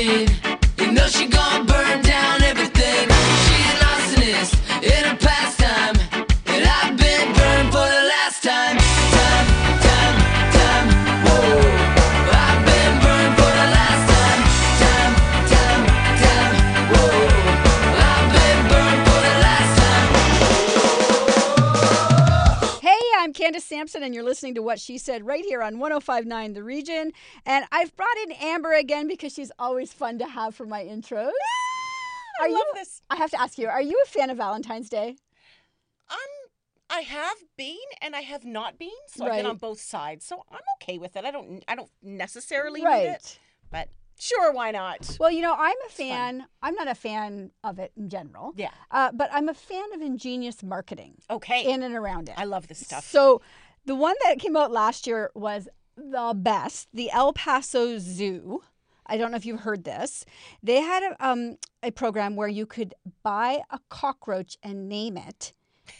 [0.00, 1.69] You know she gonna
[23.80, 27.12] Sampson, and you're listening to What She Said right here on 1059 The Region.
[27.46, 31.30] And I've brought in Amber again because she's always fun to have for my intros.
[32.42, 33.00] I Are love you- this.
[33.08, 35.16] I have to ask you, are you a fan of Valentine's Day?
[36.10, 36.18] Um,
[36.90, 40.26] I have been and I have not been, so I've been on both sides.
[40.26, 41.24] So I'm okay with it.
[41.24, 41.64] I don't.
[41.66, 43.04] I don't necessarily right.
[43.04, 43.38] need it,
[43.70, 45.16] but sure, why not?
[45.18, 46.46] Well, you know, I'm a fan.
[46.62, 48.72] I'm not a fan of it in general, Yeah.
[48.90, 51.64] uh, but I'm a fan of ingenious marketing Okay.
[51.72, 52.34] in and around it.
[52.36, 53.06] I love this stuff.
[53.06, 53.40] So,
[53.84, 58.62] the one that came out last year was the best the El Paso Zoo.
[59.06, 60.24] I don't know if you've heard this.
[60.62, 65.52] They had a, um, a program where you could buy a cockroach and name it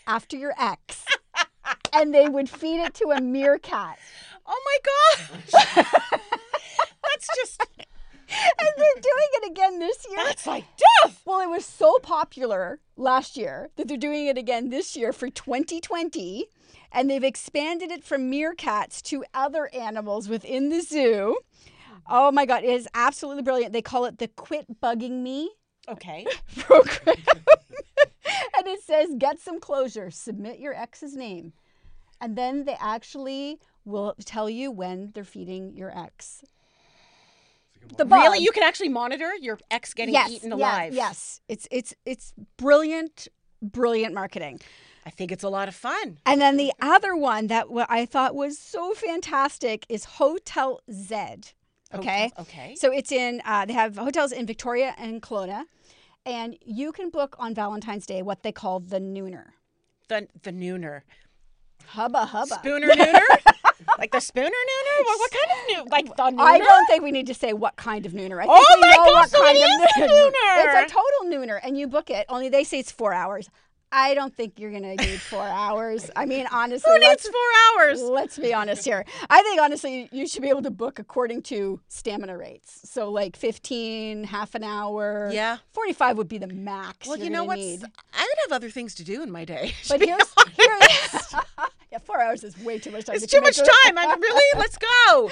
[0.06, 1.04] after your ex,
[1.92, 3.98] and they would feed it to a meerkat.
[4.46, 5.64] oh my gosh.
[5.74, 7.66] That's just.
[8.30, 10.20] And they're doing it again this year.
[10.24, 10.64] That's like
[11.02, 11.20] death.
[11.24, 15.28] Well, it was so popular last year that they're doing it again this year for
[15.28, 16.46] 2020.
[16.92, 21.38] And they've expanded it from meerkats to other animals within the zoo.
[22.08, 23.72] Oh my God, it is absolutely brilliant.
[23.72, 25.50] They call it the Quit Bugging Me
[25.88, 26.26] Okay.
[26.58, 27.16] program.
[28.56, 31.52] and it says, get some closure, submit your ex's name.
[32.20, 36.44] And then they actually will tell you when they're feeding your ex.
[37.96, 40.94] The Really, you can actually monitor your ex getting eaten yeah, alive.
[40.94, 43.26] Yes, it's it's it's brilliant,
[43.62, 44.60] brilliant marketing.
[45.06, 46.18] I think it's a lot of fun.
[46.26, 51.14] And then the other one that I thought was so fantastic is Hotel Z.
[51.92, 52.74] Okay, Hotel- Okay.
[52.76, 55.64] so it's in uh, they have hotels in Victoria and Kelowna,
[56.24, 59.46] and you can book on Valentine's Day what they call the nooner.
[60.08, 61.00] The the nooner.
[61.88, 62.54] Hubba hubba.
[62.54, 63.22] Spooner nooner?
[63.98, 65.04] like the spooner nooner?
[65.04, 65.90] What, what kind of nooner?
[65.90, 66.40] Like the nooner?
[66.46, 68.38] I don't think we need to say what kind of nooner.
[68.38, 70.84] I think Oh we my know gosh, what so kind it of is nooner.
[70.84, 72.26] It's a total nooner, and you book it.
[72.28, 73.48] Only they say it's four hours.
[73.92, 76.10] I don't think you're gonna need four hours.
[76.14, 77.40] I mean, honestly, Who needs four
[77.80, 78.00] hours?
[78.02, 79.04] let's be honest here.
[79.28, 82.80] I think honestly, you should be able to book according to stamina rates.
[82.84, 85.30] So like 15, half an hour.
[85.32, 85.58] Yeah.
[85.72, 87.08] 45 would be the max.
[87.08, 87.50] Well, you're know.
[87.50, 87.82] Need.
[87.82, 89.74] I would have other things to do in my day.
[89.88, 90.78] But here's here.
[91.90, 93.16] yeah, four hours is way too much time.
[93.16, 93.98] It's to too much time.
[93.98, 94.58] I'm really.
[94.58, 95.30] Let's go.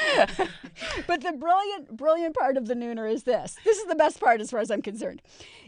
[1.07, 3.57] But the brilliant, brilliant part of the nooner is this.
[3.65, 5.23] This is the best part as far as I'm concerned.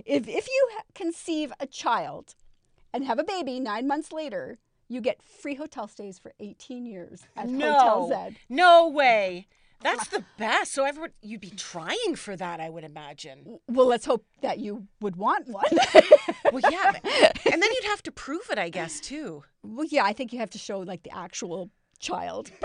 [0.05, 2.35] If if you conceive a child
[2.93, 4.59] and have a baby nine months later,
[4.89, 8.29] you get free hotel stays for 18 years at Hotel No.
[8.31, 8.37] Z.
[8.49, 9.47] No way.
[9.83, 10.73] That's the best.
[10.75, 13.61] So everyone, you'd be trying for that, I would imagine.
[13.67, 15.65] Well, let's hope that you would want one.
[16.53, 16.91] Well, yeah,
[17.53, 19.45] and then you'd have to prove it, I guess, too.
[19.63, 22.51] well, yeah, I think you have to show like the actual child.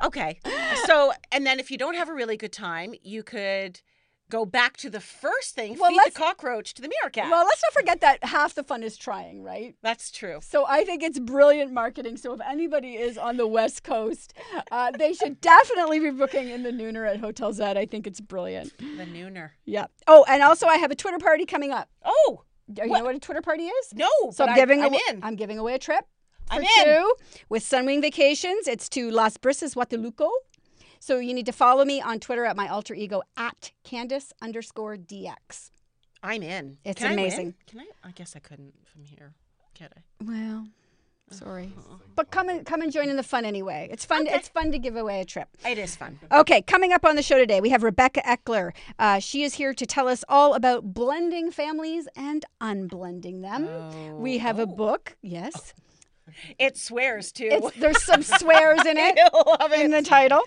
[0.00, 0.38] Okay.
[0.86, 3.80] So, and then if you don't have a really good time, you could
[4.30, 7.30] go back to the first thing, Well, feed the cockroach to the meerkat.
[7.30, 9.74] Well, let's not forget that half the fun is trying, right?
[9.82, 10.40] That's true.
[10.42, 12.16] So I think it's brilliant marketing.
[12.18, 14.34] So if anybody is on the West Coast,
[14.70, 17.64] uh, they should definitely be booking in the nooner at Hotel Z.
[17.64, 18.76] I think it's brilliant.
[18.78, 19.50] The nooner.
[19.64, 19.86] Yeah.
[20.06, 21.88] Oh, and also I have a Twitter party coming up.
[22.04, 22.98] Oh, Do you What?
[22.98, 23.94] know what a Twitter party is?
[23.94, 24.08] no.
[24.30, 25.20] So but I'm giving I, am away, in.
[25.22, 26.04] I'm giving away a trip
[26.48, 26.84] for I'm in.
[26.84, 27.14] two
[27.48, 28.66] with Sunwing Vacations.
[28.68, 30.28] It's to Las Brisas, Huatulco.
[31.00, 34.96] So you need to follow me on Twitter at my alter ego at Candace underscore
[34.96, 35.70] DX.
[36.22, 36.78] I'm in.
[36.84, 37.54] It's Can I amazing.
[37.66, 37.86] Can I?
[38.08, 39.34] I guess I couldn't from here.
[39.74, 40.24] Can I?
[40.24, 40.66] Well,
[41.30, 41.72] sorry,
[42.16, 43.88] but come and come and join in the fun anyway.
[43.92, 44.26] It's fun.
[44.26, 44.34] Okay.
[44.34, 45.48] It's fun to give away a trip.
[45.64, 46.18] It is fun.
[46.32, 48.72] Okay, coming up on the show today, we have Rebecca Eckler.
[48.98, 54.18] Uh, she is here to tell us all about blending families and unblending them.
[54.20, 54.66] we have a Oh.
[54.66, 55.16] book.
[55.22, 55.72] Yes,
[56.58, 57.48] It swears too.
[57.50, 59.18] it's, there's some swears in it.
[59.18, 60.40] I love in the title.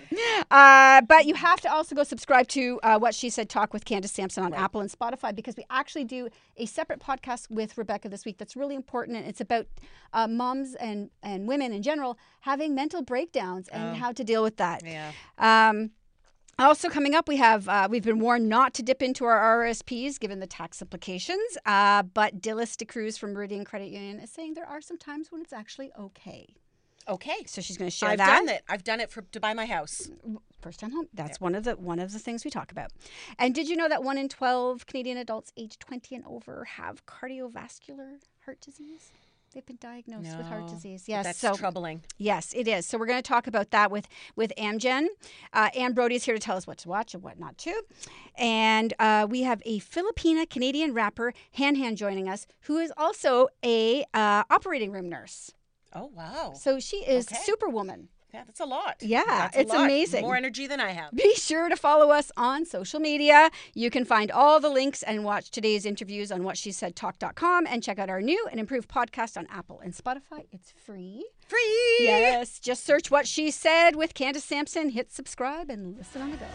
[0.50, 3.84] Uh, but you have to also go subscribe to uh, What She Said Talk with
[3.84, 8.08] Candace Sampson on Apple and Spotify because we actually do a separate podcast with Rebecca
[8.08, 9.16] this week that's really important.
[9.16, 9.66] And it's about
[10.12, 14.56] uh, moms and, and women in general having mental breakdowns and how to deal with
[14.56, 14.82] that.
[14.84, 15.12] Yeah.
[15.38, 15.90] Um,
[16.62, 20.18] also coming up, we have uh, we've been warned not to dip into our RSPs
[20.18, 21.58] given the tax implications.
[21.64, 25.40] Uh, but Dilys D'Cruz from Meridian Credit Union is saying there are some times when
[25.40, 26.54] it's actually okay.
[27.08, 27.44] Okay.
[27.46, 28.38] So she's going to share I've that.
[28.38, 28.62] done it.
[28.68, 30.10] I've done it for to buy my house.
[30.60, 31.08] First time home.
[31.12, 32.92] That's one of the one of the things we talk about.
[33.38, 37.04] And did you know that one in twelve Canadian adults aged twenty and over have
[37.06, 39.10] cardiovascular heart disease?
[39.54, 41.04] They've been diagnosed with heart disease.
[41.06, 42.02] Yes, That's so troubling.
[42.16, 42.86] yes, it is.
[42.86, 45.08] So we're going to talk about that with with Amgen.
[45.52, 47.82] Uh, Anne Brody is here to tell us what to watch and what not to.
[48.36, 53.48] And uh, we have a Filipina Canadian rapper, Han Han, joining us, who is also
[53.62, 55.52] a uh, operating room nurse.
[55.94, 56.54] Oh wow.
[56.58, 57.36] So she is Okay.
[57.44, 58.08] Superwoman.
[58.32, 58.96] Yeah, that's a lot.
[59.02, 59.84] Yeah, That's a it's lot.
[59.84, 60.22] amazing.
[60.22, 61.12] More energy than I have.
[61.14, 63.50] Be sure to follow us on social media.
[63.74, 68.08] You can find all the links and watch today's interviews on whatshesaidtalk.com and check out
[68.08, 70.46] our new and improved podcast on Apple and Spotify.
[70.50, 71.26] It's free.
[71.46, 71.96] Free.
[72.00, 76.38] Yes, just search What She Said with Candace Sampson, hit subscribe, and listen on the
[76.38, 76.46] go.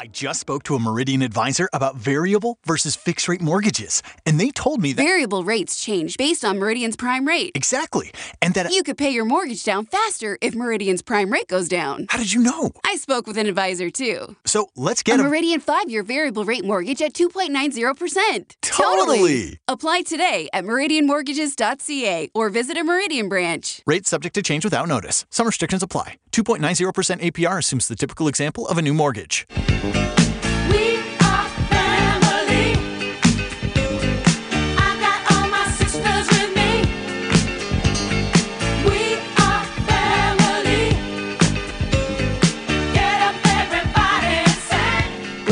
[0.00, 4.50] I just spoke to a Meridian advisor about variable versus fixed rate mortgages, and they
[4.50, 7.52] told me that Variable rates change based on Meridian's prime rate.
[7.54, 8.10] exactly,
[8.40, 12.06] and that You could pay your mortgage down faster if Meridian's prime rate goes down.
[12.08, 12.70] how did you know?
[12.82, 14.36] I spoke with an advisor too.
[14.46, 18.54] So let's A get a, Meridian 5 year variable rate mortgage at 2.90%.
[18.62, 19.58] Totally.
[19.68, 23.82] Apply today at meridianmortgages.ca or visit a Meridian branch.
[23.86, 25.26] Rates subject to change without notice.
[25.28, 26.16] Some restrictions apply.
[26.32, 29.46] 2.90% APR assumes the typical example of a new mortgage.
[29.92, 30.29] We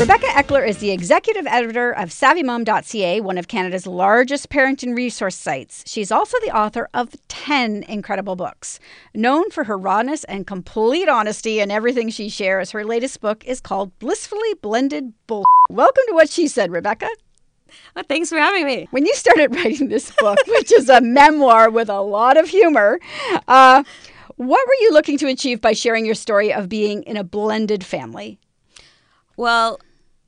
[0.09, 5.83] Rebecca Eckler is the executive editor of SavvyMom.ca, one of Canada's largest parenting resource sites.
[5.85, 8.79] She's also the author of 10 incredible books.
[9.13, 13.61] Known for her rawness and complete honesty in everything she shares, her latest book is
[13.61, 15.45] called Blissfully Blended Bull.
[15.69, 17.09] Welcome to What She Said, Rebecca.
[17.95, 18.87] Well, thanks for having me.
[18.89, 22.99] When you started writing this book, which is a memoir with a lot of humor,
[23.47, 23.83] uh,
[24.37, 27.85] what were you looking to achieve by sharing your story of being in a blended
[27.85, 28.39] family?
[29.37, 29.79] Well,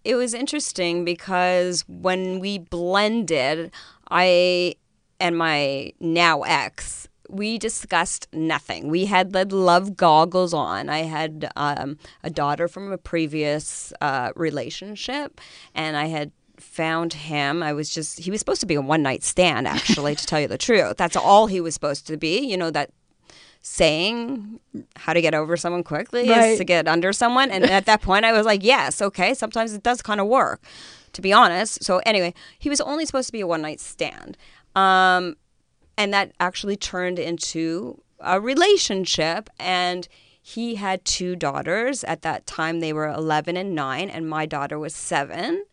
[0.04, 3.72] it was interesting because when we blended,
[4.10, 4.76] I
[5.20, 8.90] and my now ex, we discussed nothing.
[8.90, 10.90] We had the love goggles on.
[10.90, 15.40] I had um, a daughter from a previous uh, relationship,
[15.74, 17.64] and I had found him.
[17.64, 20.40] I was just, he was supposed to be a one night stand, actually, to tell
[20.40, 20.98] you the truth.
[20.98, 22.40] That's all he was supposed to be.
[22.40, 22.92] You know, that
[23.62, 24.60] saying
[24.96, 26.52] how to get over someone quickly Right.
[26.54, 27.52] is to get under someone.
[27.52, 29.34] And at that point, I was like, yes, okay.
[29.34, 30.62] Sometimes it does kind of work,
[31.14, 31.84] to be honest.
[31.84, 34.38] So anyway, he was only supposed to be a one night stand.
[34.76, 35.36] Um,
[35.98, 39.50] and that actually turned into a relationship.
[39.60, 40.08] And
[40.42, 42.04] he had two daughters.
[42.06, 45.64] At that time, they were 11 and 9, and my daughter was 7.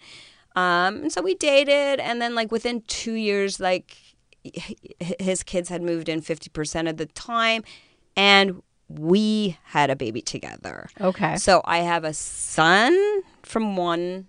[0.54, 3.96] Um, and so we dated, and then like within two years, like
[5.20, 7.64] his kids had moved in 50% of the time,
[8.16, 10.88] and we had a baby together.
[11.00, 11.36] Okay.
[11.36, 14.26] So I have a son from one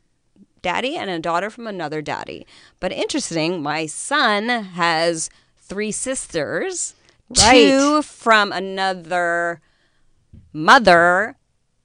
[0.61, 2.45] daddy and a daughter from another daddy.
[2.79, 6.95] But interesting, my son has three sisters,
[7.29, 7.69] Right.
[7.69, 9.61] two from another
[10.51, 11.37] mother,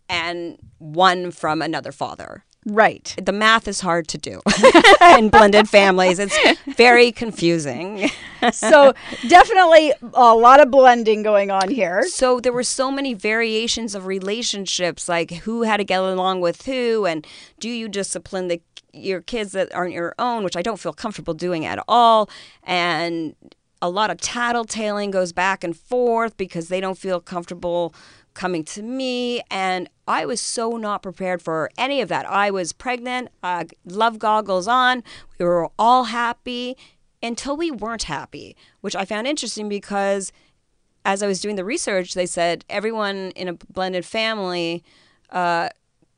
[0.09, 2.45] and one from another father.
[2.67, 3.15] Right.
[3.23, 4.41] The math is hard to do
[5.19, 6.19] in blended families.
[6.19, 6.37] It's
[6.77, 8.09] very confusing.
[8.53, 8.95] So
[9.29, 12.07] definitely a lot of blending going on here.
[12.09, 16.65] So there were so many variations of relationships, like who had to get along with
[16.65, 17.27] who, and
[17.59, 18.61] do you discipline the
[18.93, 22.31] your kids that aren't your own, which I don't feel comfortable doing at all,
[22.63, 23.35] and
[23.83, 27.95] a lot of tattletaling goes back and forth because they don't feel comfortable
[28.35, 32.73] coming to me and i was so not prepared for any of that i was
[32.73, 35.03] pregnant uh, love goggles on
[35.39, 36.77] we were all happy
[37.23, 40.33] until we weren't happy which i found interesting because
[41.07, 44.83] as I was doing the research, they said everyone in a blended family
[45.29, 45.69] uh,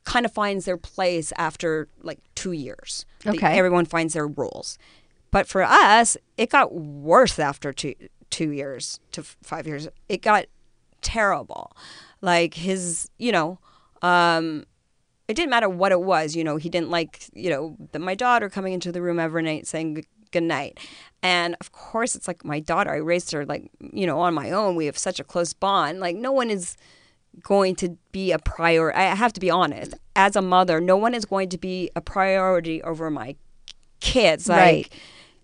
[0.05, 3.05] kind of finds their place after like two years.
[3.23, 3.57] The- Okay.
[3.59, 4.77] everyone finds their roles.
[5.29, 7.95] But for us, it got worse after two
[8.29, 9.89] two years to f- five years.
[10.07, 10.45] It got
[11.01, 11.75] terrible.
[12.21, 13.59] Like his, you know,
[14.01, 14.65] um,
[15.27, 16.35] it didn't matter what it was.
[16.35, 19.43] You know, he didn't like, you know, the, my daughter coming into the room every
[19.43, 20.79] night saying good, night.
[21.21, 22.91] And of course, it's like my daughter.
[22.91, 24.75] I raised her like, you know, on my own.
[24.75, 25.99] We have such a close bond.
[25.99, 26.77] Like, no one is
[27.43, 28.95] going to be a prior.
[28.95, 29.93] I have to be honest.
[30.15, 33.35] As a mother, no one is going to be a priority over my
[33.99, 34.47] kids.
[34.47, 34.93] Like, Right.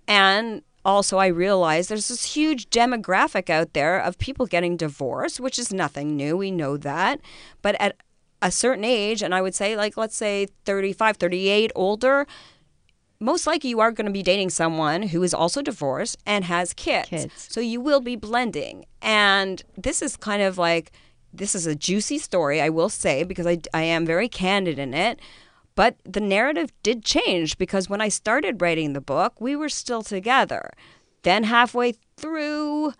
[0.07, 5.57] and also, I realized there's this huge demographic out there of people getting divorced, which
[5.57, 6.35] is nothing new.
[6.35, 7.21] We know that.
[7.61, 7.95] But at
[8.41, 12.27] a certain age, and I would say, like, let's say 35, 38, older,
[13.19, 16.73] most likely you are going to be dating someone who is also divorced and has
[16.73, 17.07] kids.
[17.07, 17.47] Kids.
[17.49, 18.85] So you will be blending.
[19.01, 20.91] And this is kind of like
[21.33, 24.93] this is a juicy story, I will say, because I, I am very candid in
[24.93, 25.19] it.
[25.75, 30.03] But the narrative did change because when I started writing the book, we were still
[30.03, 30.69] together.
[31.23, 32.93] Then halfway through,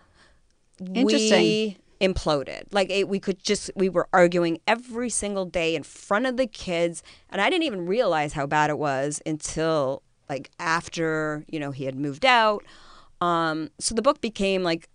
[0.80, 2.64] we imploded.
[2.72, 6.48] Like it, we could just we were arguing every single day in front of the
[6.48, 11.72] kids, and I didn't even realize how bad it was until like after you know
[11.72, 12.64] he had moved out.
[13.22, 14.90] Um, so the book became like,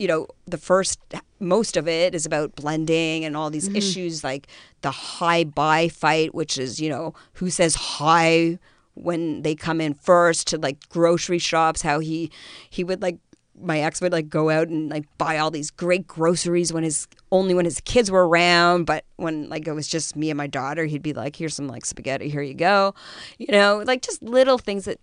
[0.00, 0.98] you know, the first
[1.40, 3.76] most of it is about blending and all these mm-hmm.
[3.76, 4.46] issues like
[4.80, 8.58] the high buy fight, which is you know who says hi
[8.94, 11.82] when they come in first to like grocery shops.
[11.82, 12.32] How he
[12.70, 13.18] he would like
[13.60, 17.06] my ex would like go out and like buy all these great groceries when his
[17.30, 20.46] only when his kids were around but when like it was just me and my
[20.46, 22.94] daughter he'd be like here's some like spaghetti here you go
[23.36, 24.98] you know like just little things that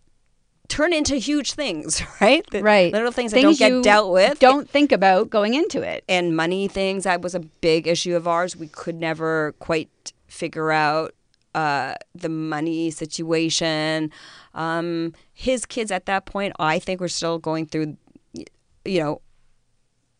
[0.67, 2.91] turn into huge things right That- Right.
[2.93, 6.03] little things that don't get dealt with Don't think about going into it.
[6.09, 9.89] and money things that was a big issue of ours we could never quite
[10.27, 11.13] figure out
[11.55, 14.11] uh, the money situation
[14.53, 17.95] um, his kids at that point i think were still going through
[18.85, 19.21] you know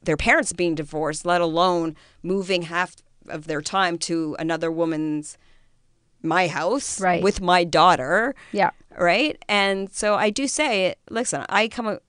[0.01, 2.95] their parents being divorced let alone moving half
[3.27, 5.37] of their time to another woman's
[6.24, 7.24] my house Right.
[7.24, 8.71] with my daughter Yeah.
[8.97, 9.38] right?
[9.47, 12.00] And so I do say, listen, I come, a-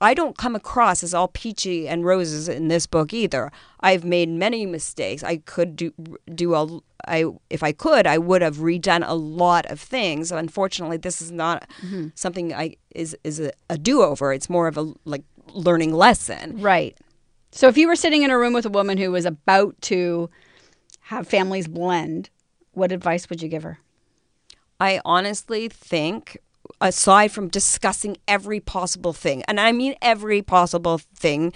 [0.00, 3.50] I don't come across as all peachy and roses in this book either.
[3.80, 5.22] I've made many mistakes.
[5.22, 5.92] I could do
[6.34, 10.30] do a, I if I could, I would have redone a lot of things.
[10.30, 12.08] Unfortunately, this is not mm-hmm.
[12.14, 14.32] something I is is a, a do over.
[14.34, 16.60] It's more of a like learning lesson.
[16.60, 16.96] Right.
[17.52, 20.28] So if you were sitting in a room with a woman who was about to
[21.02, 22.28] have families blend,
[22.76, 23.78] what advice would you give her?
[24.78, 26.36] I honestly think,
[26.80, 31.54] aside from discussing every possible thing, and I mean every possible thing,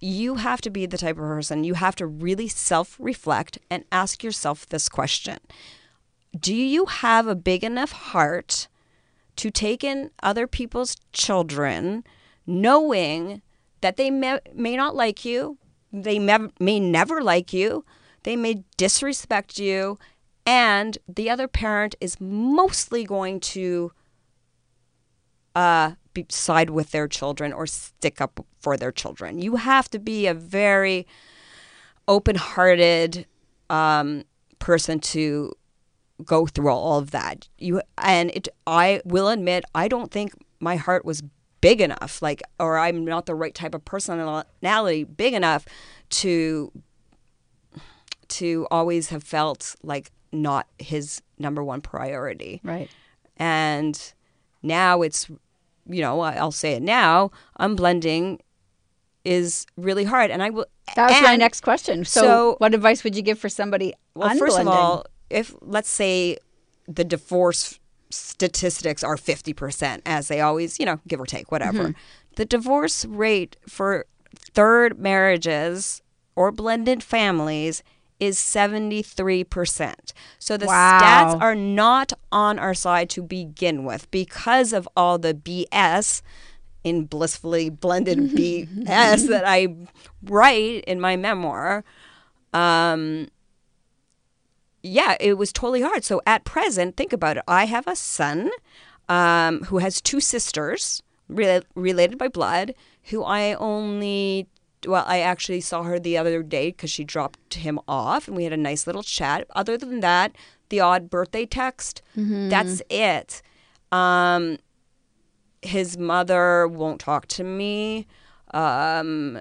[0.00, 3.84] you have to be the type of person, you have to really self reflect and
[3.92, 5.38] ask yourself this question
[6.38, 8.66] Do you have a big enough heart
[9.36, 12.02] to take in other people's children,
[12.44, 13.40] knowing
[13.82, 15.58] that they may, may not like you,
[15.92, 17.84] they may, may never like you,
[18.24, 19.96] they may disrespect you,
[20.46, 23.92] and the other parent is mostly going to
[25.54, 29.38] uh, be, side with their children or stick up for their children.
[29.38, 31.06] You have to be a very
[32.08, 33.26] open-hearted
[33.68, 34.24] um,
[34.58, 35.52] person to
[36.24, 37.48] go through all of that.
[37.58, 38.48] You and it.
[38.66, 41.22] I will admit, I don't think my heart was
[41.60, 45.64] big enough, like, or I'm not the right type of personality big enough
[46.10, 46.72] to
[48.28, 52.60] to always have felt like not his number one priority.
[52.64, 52.88] Right.
[53.36, 54.00] And
[54.62, 55.28] now it's,
[55.88, 57.30] you know, I'll say it now.
[57.58, 58.40] Unblending
[59.24, 60.66] is really hard, and I will.
[60.96, 62.04] That was my next question.
[62.04, 65.90] So, so- what advice would you give for somebody Well, first of all, if let's
[65.90, 66.36] say
[66.88, 67.78] the divorce
[68.10, 71.90] statistics are 50%, as they always, you know, give or take, whatever, Mm-hmm.
[72.36, 76.02] the divorce rate for third marriages
[76.34, 77.82] or blended families
[78.20, 80.12] is 73%.
[80.38, 81.00] So the Wow.
[81.00, 86.22] stats are not on our side to begin with because of all the BS
[86.84, 89.74] in blissfully blended BS that I
[90.22, 91.82] write in my memoir.
[92.52, 93.28] Um,
[94.82, 96.04] yeah, it was totally hard.
[96.04, 97.42] So at present, think about it.
[97.46, 98.50] I have a son
[99.08, 102.74] um, who has two sisters rela- related by blood,
[103.04, 104.46] who I only,
[104.86, 108.44] well, I actually saw her the other day because she dropped him off and we
[108.44, 109.46] had a nice little chat.
[109.54, 110.32] Other than that,
[110.68, 112.02] the odd birthday text,
[112.48, 113.42] that's it.
[113.92, 114.58] Um,
[115.62, 118.06] his mother won't talk to me.
[118.54, 119.40] Um,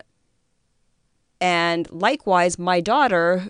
[1.39, 3.49] and likewise, my daughter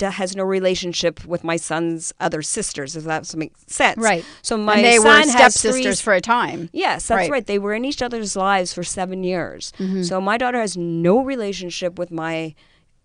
[0.00, 3.98] has no relationship with my son's other sisters, if that makes sense.
[3.98, 4.24] Right.
[4.42, 6.70] So my and they son were stepsisters for a time.
[6.72, 7.30] Yes, that's Right.
[7.30, 7.46] right.
[7.46, 9.72] They were in each other's lives for seven years.
[9.78, 10.02] Mm-hmm.
[10.02, 12.54] So my daughter has no relationship with my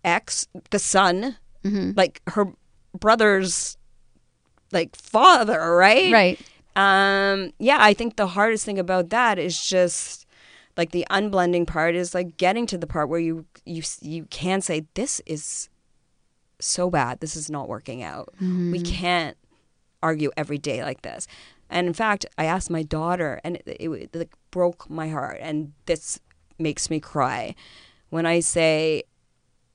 [0.03, 1.91] ex, the son, Mm-hmm.
[1.98, 2.46] like her
[2.98, 3.77] brother's
[4.72, 6.12] like father, right?
[6.13, 6.39] Right.
[6.75, 10.25] Um, yeah, I think the hardest thing about that is just
[10.77, 14.62] like the unblending part is like getting to the part where you you you can
[14.62, 15.70] say this is
[16.59, 17.19] so bad.
[17.19, 18.33] This is not working out.
[18.39, 18.83] We mm-hmm.
[18.83, 19.37] can't
[20.01, 21.27] argue every day like this.
[21.69, 25.37] And in fact, I asked my daughter, and it, it, it like broke my heart.
[25.41, 26.19] And this
[26.57, 27.55] makes me cry
[28.09, 29.03] when I say,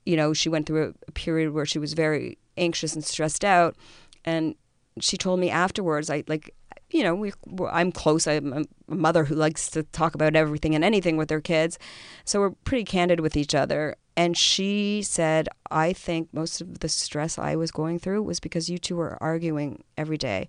[0.06, 3.76] you know, she went through a, period where she was very anxious and stressed out,
[4.24, 4.54] and
[5.00, 6.54] she told me afterwards, I like,
[6.90, 7.32] you know, we,
[7.70, 8.26] I'm close.
[8.26, 11.78] I'm a a mother who likes to talk about everything and anything with her kids.
[12.24, 13.96] So we're pretty candid with each other.
[14.16, 18.68] And she said, I think most of the stress I was going through was because
[18.68, 20.48] you two were arguing every day.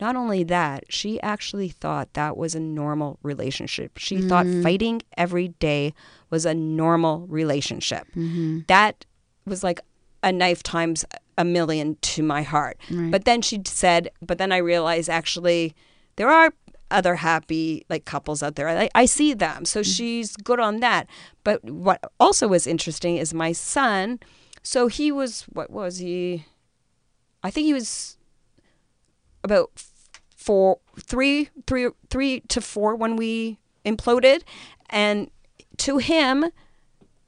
[0.00, 3.98] Not only that, she actually thought that was a normal relationship.
[3.98, 4.62] She thought mm.
[4.62, 5.92] fighting every day
[6.30, 8.06] was a normal relationship.
[8.16, 8.60] Mm-hmm.
[8.68, 9.04] That
[9.44, 9.80] was like
[10.22, 11.04] a knife times
[11.36, 12.78] a million to my heart.
[13.10, 15.74] But then she said, but then I realized actually
[16.16, 16.52] there are
[16.90, 18.68] other happy like couples out there.
[18.68, 19.64] I, I see them.
[19.64, 19.96] So mm.
[19.96, 21.06] she's good on that.
[21.44, 24.20] But what also was interesting is my son.
[24.62, 26.44] So he was, what was he?
[27.42, 28.18] I think he was
[29.42, 29.70] about
[30.36, 34.42] four, three, three, three to four when we imploded,
[34.90, 35.30] and
[35.78, 36.46] to him,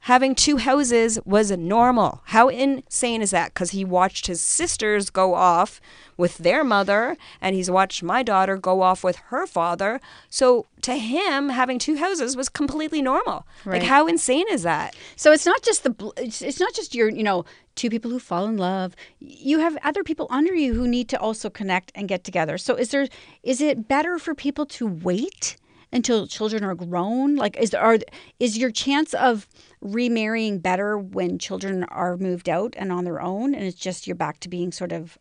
[0.03, 2.21] having two houses was normal.
[2.25, 3.53] How insane is that?
[3.53, 5.79] Because he watched his sisters go off
[6.17, 10.01] with their mother, and he's watched my daughter go off with her father.
[10.29, 13.47] So to him, having two houses was completely normal.
[13.63, 13.79] Right.
[13.79, 14.93] Like, how insane is that?
[15.15, 17.45] So it's not just the it's, not just your you know
[17.75, 18.95] two people who fall in love.
[19.19, 22.57] You have other people under you who need to also connect and get together.
[22.57, 23.07] So is there
[23.41, 25.55] is it better for people to wait
[25.93, 27.35] until children are grown?
[27.35, 27.99] Like is there are
[28.39, 29.47] is your chance of
[29.83, 34.15] remarrying better when children are moved out and on their own and it's just you're
[34.15, 35.17] back to being sort of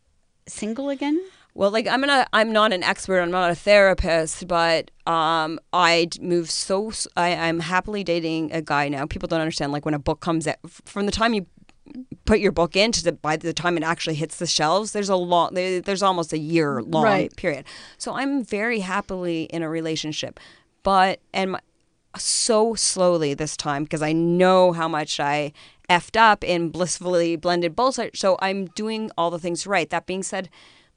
[0.47, 1.21] single again?
[1.55, 3.21] Well, like I'm not, I'm not an expert.
[3.21, 6.91] I'm not a therapist, but um, I move so.
[7.15, 9.05] I, am happily dating a guy now.
[9.05, 9.71] People don't understand.
[9.71, 11.47] Like when a book comes out, from the time you
[12.25, 15.11] put your book in to the, by the time it actually hits the shelves, there's
[15.11, 15.53] a long.
[15.53, 17.37] There's almost a year long Right.
[17.37, 17.67] period.
[17.99, 20.41] So I'm very happily in a relationship,
[20.83, 21.61] but and my,
[22.17, 25.53] so slowly this time because I know how much I
[25.89, 28.17] effed up in blissfully blended bullshit.
[28.17, 29.89] So I'm doing all the things right.
[29.91, 30.49] That being said,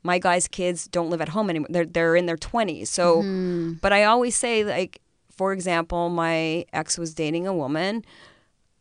[0.03, 1.67] my guys' kids don't live at home anymore.
[1.69, 2.89] They're they're in their twenties.
[2.89, 3.22] So,
[3.81, 8.05] but I always say like, for example, my ex was dating a woman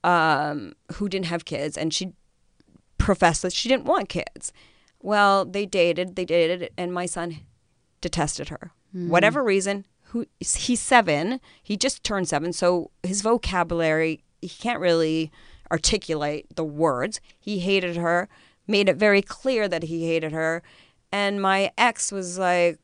[0.02, 2.12] um, who didn't have kids, and she
[2.98, 4.52] professed that she didn't want kids.
[5.02, 7.40] Well, they dated, they dated, and my son
[8.00, 8.72] detested her.
[9.08, 15.30] Whatever reason, who he's seven, he just turned seven, so his vocabulary he can't really
[15.70, 17.20] articulate the words.
[17.38, 18.28] He hated her,
[18.66, 20.62] made it very clear that he hated her,
[21.12, 22.78] and my ex was like,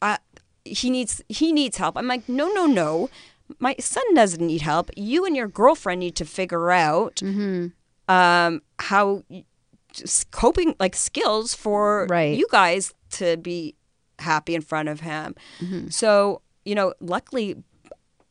[0.00, 0.18] I,
[0.64, 1.96] he needs he needs help.
[1.96, 3.10] I'm like, no, no, no.
[3.58, 4.90] My son doesn't need help.
[4.96, 7.20] You and your girlfriend need to figure out
[8.08, 9.24] um, how
[10.30, 12.36] coping like skills for Right.
[12.38, 13.74] you guys to be
[14.18, 15.34] happy in front of him.
[15.90, 17.56] So you know, luckily,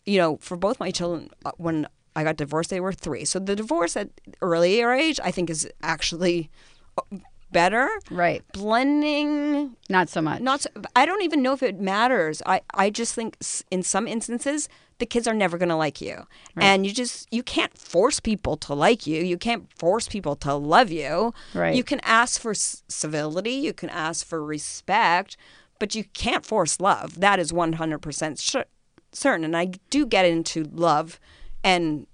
[0.06, 3.26] you know, for both my children, uh, when I got divorced, they were three.
[3.26, 4.10] So the divorce at
[4.42, 6.50] earlier age, I think, is actually
[6.98, 7.18] uh,
[7.52, 7.90] better.
[8.10, 8.42] Right.
[8.54, 10.42] Blending Not so much.
[10.42, 13.38] not so, i don't even know if it matters i i just think
[13.70, 14.68] in some instances
[15.00, 16.26] the kids are never going to like you
[16.58, 20.54] and you just you can't force people to like you you can't force people to
[20.54, 21.76] love you Right.
[21.76, 25.38] you can ask for s- civility you can ask for respect
[25.82, 27.20] but you can't force love.
[27.20, 28.66] That is 100% cer-
[29.14, 31.20] certain and i do get into love
[31.64, 32.08] and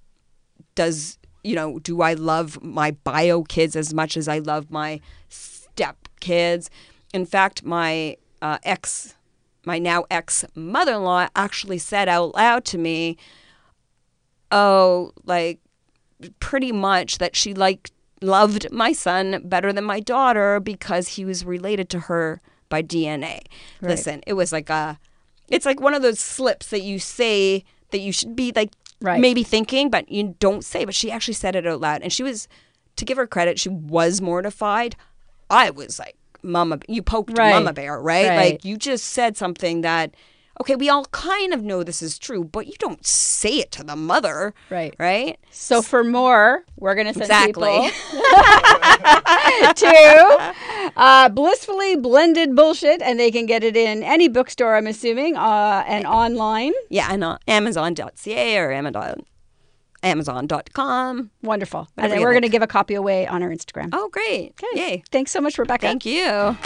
[0.74, 5.00] does you know do i love my bio kids as much as i love my
[5.30, 6.70] step kids?
[7.14, 9.16] In fact my uh, ex
[9.66, 13.18] my now ex mother-in-law actually said out loud to me
[14.50, 15.60] oh like
[16.40, 21.46] pretty much that she liked loved my son better than my daughter because he was
[21.46, 23.40] related to her by dna
[23.82, 25.00] listen it was like a
[25.50, 29.22] it's like one of those slips that you say that you should be like Right.
[29.22, 30.84] maybe thinking, but you don't say.
[30.84, 32.48] But she actually said it out loud, and she was,
[32.96, 34.96] to give her credit, she was mortified.
[35.52, 37.52] I was like, "Mama, you poked Right.
[37.52, 38.28] Mama Bear, right?
[38.30, 38.36] Right.
[38.54, 40.16] Like you just said something that."
[40.60, 43.84] Okay, we all kind of know this is true, but you don't say it to
[43.84, 44.96] the mother, Right.
[45.00, 45.38] Right?
[45.52, 47.70] So for more, we're going to send Exactly.
[47.70, 47.90] people
[49.76, 50.54] to
[50.98, 55.84] uh, Blissfully Blended Bullshit, and they can get it in any bookstore, I'm assuming, uh,
[55.88, 56.74] and online.
[56.90, 59.24] Yeah, and on Amazon.ca or Amazon,
[60.04, 61.30] Amazon.com.
[61.44, 61.88] Wonderful.
[61.98, 63.90] And then we're going to give a copy away on our Instagram.
[63.94, 64.54] Oh, great!
[64.64, 64.80] Okay.
[64.80, 65.04] Yay!
[65.12, 65.86] Thanks so much, Rebecca.
[65.88, 66.58] Thank you.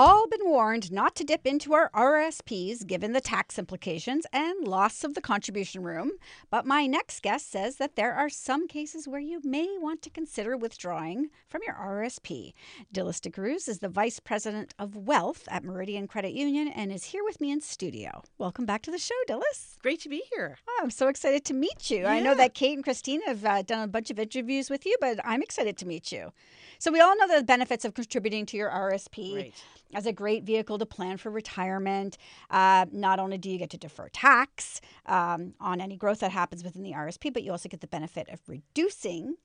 [0.00, 5.02] All been warned not to dip into our RSPs given the tax implications and loss
[5.02, 6.12] of the contribution room.
[6.50, 10.10] But my next guest says that there are some cases where you may want to
[10.10, 12.52] consider withdrawing from your RSP.
[12.94, 17.24] Dilys D'Cruz is the Vice President of Wealth at Meridian Credit Union and is here
[17.24, 18.22] with me in studio.
[18.38, 19.80] Welcome back to the show, Dilys.
[19.82, 20.58] Great to be here.
[20.68, 22.06] Oh, I'm so excited to meet you.
[22.06, 24.96] I know that Kate and Christine have uh, done a bunch of interviews with you,
[25.00, 26.32] but I'm excited to meet you.
[26.78, 29.54] So, we all know the benefits of contributing to your RSP Right.
[29.94, 32.18] As a great vehicle to plan for retirement.
[32.50, 36.62] Uh, not only do you get to defer tax um, on any growth that happens
[36.62, 39.36] within the RSP, but you also get the benefit of reducing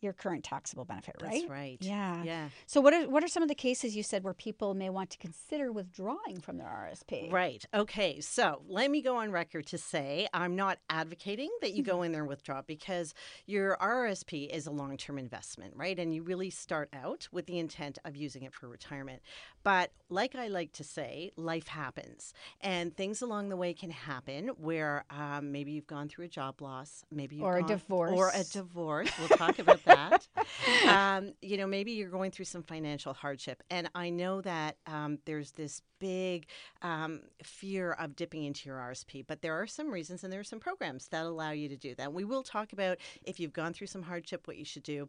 [0.00, 1.40] your current taxable benefit, right?
[1.40, 1.78] That's right.
[1.80, 2.22] Yeah.
[2.22, 2.48] Yeah.
[2.66, 5.10] So, what are what are some of the cases you said where people may want
[5.10, 7.32] to consider withdrawing from their RSP?
[7.32, 7.64] Right.
[7.74, 8.20] Okay.
[8.20, 11.90] So let me go on record to say I'm not advocating that you Mm-hmm.
[11.90, 13.14] go in there and withdraw because
[13.46, 15.98] your RSP is a long term investment, right?
[15.98, 19.22] And you really start out with the intent of using it for retirement.
[19.62, 24.48] But like I like to say, life happens and things along the way can happen
[24.58, 28.30] where um, maybe you've gone through a job loss, maybe you've Or a divorce, Or
[28.34, 29.10] a divorce.
[29.18, 29.89] We'll talk about that.
[30.88, 33.62] um, you know, maybe you're going through some financial hardship.
[33.70, 36.46] And I know that um, there's this big
[36.82, 40.44] um, fear of dipping into your RSP, but there are some reasons and there are
[40.44, 42.12] some programs that allow you to do that.
[42.12, 45.08] We will talk about if you've gone through some hardship, what you should do.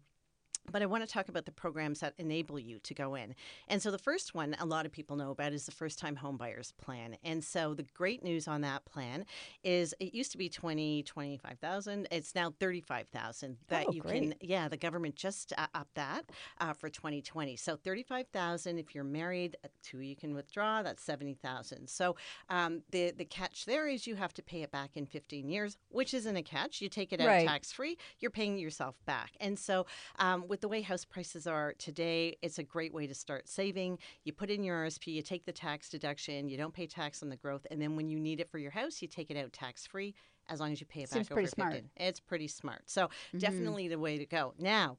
[0.69, 3.35] But I want to talk about the programs that enable you to go in.
[3.67, 6.15] And so the first one a lot of people know about is the first time
[6.15, 7.17] home buyers plan.
[7.23, 9.25] And so the great news on that plan
[9.63, 12.07] is it used to be 20, 25,000.
[12.11, 14.21] It's now 35,000 that Oh, you great.
[14.21, 16.23] can yeah, the government just uh, upped that
[16.59, 17.55] uh, for 2020.
[17.55, 21.87] So 35,000 if you're married, uh, two you can withdraw, that's 70,000.
[21.89, 22.15] So
[22.49, 25.77] um, the the catch there is you have to pay it back in 15 years,
[25.89, 26.81] which isn't a catch.
[26.81, 27.45] You take it out Right.
[27.45, 29.31] tax free, you're paying yourself back.
[29.39, 29.85] And so
[30.19, 33.97] um, with the way house prices are today, it's a great way to start saving.
[34.25, 37.29] You put in your RSP, you take the tax deduction, you don't pay tax on
[37.29, 39.53] the growth, and then when you need it for your house, you take it out
[39.53, 40.13] tax free
[40.49, 41.73] as long as you pay it Seems back pretty over smart.
[41.75, 41.89] 15.
[41.95, 42.81] It's pretty smart.
[42.87, 43.37] So Mm-hmm.
[43.37, 44.53] definitely the way to go.
[44.59, 44.97] Now,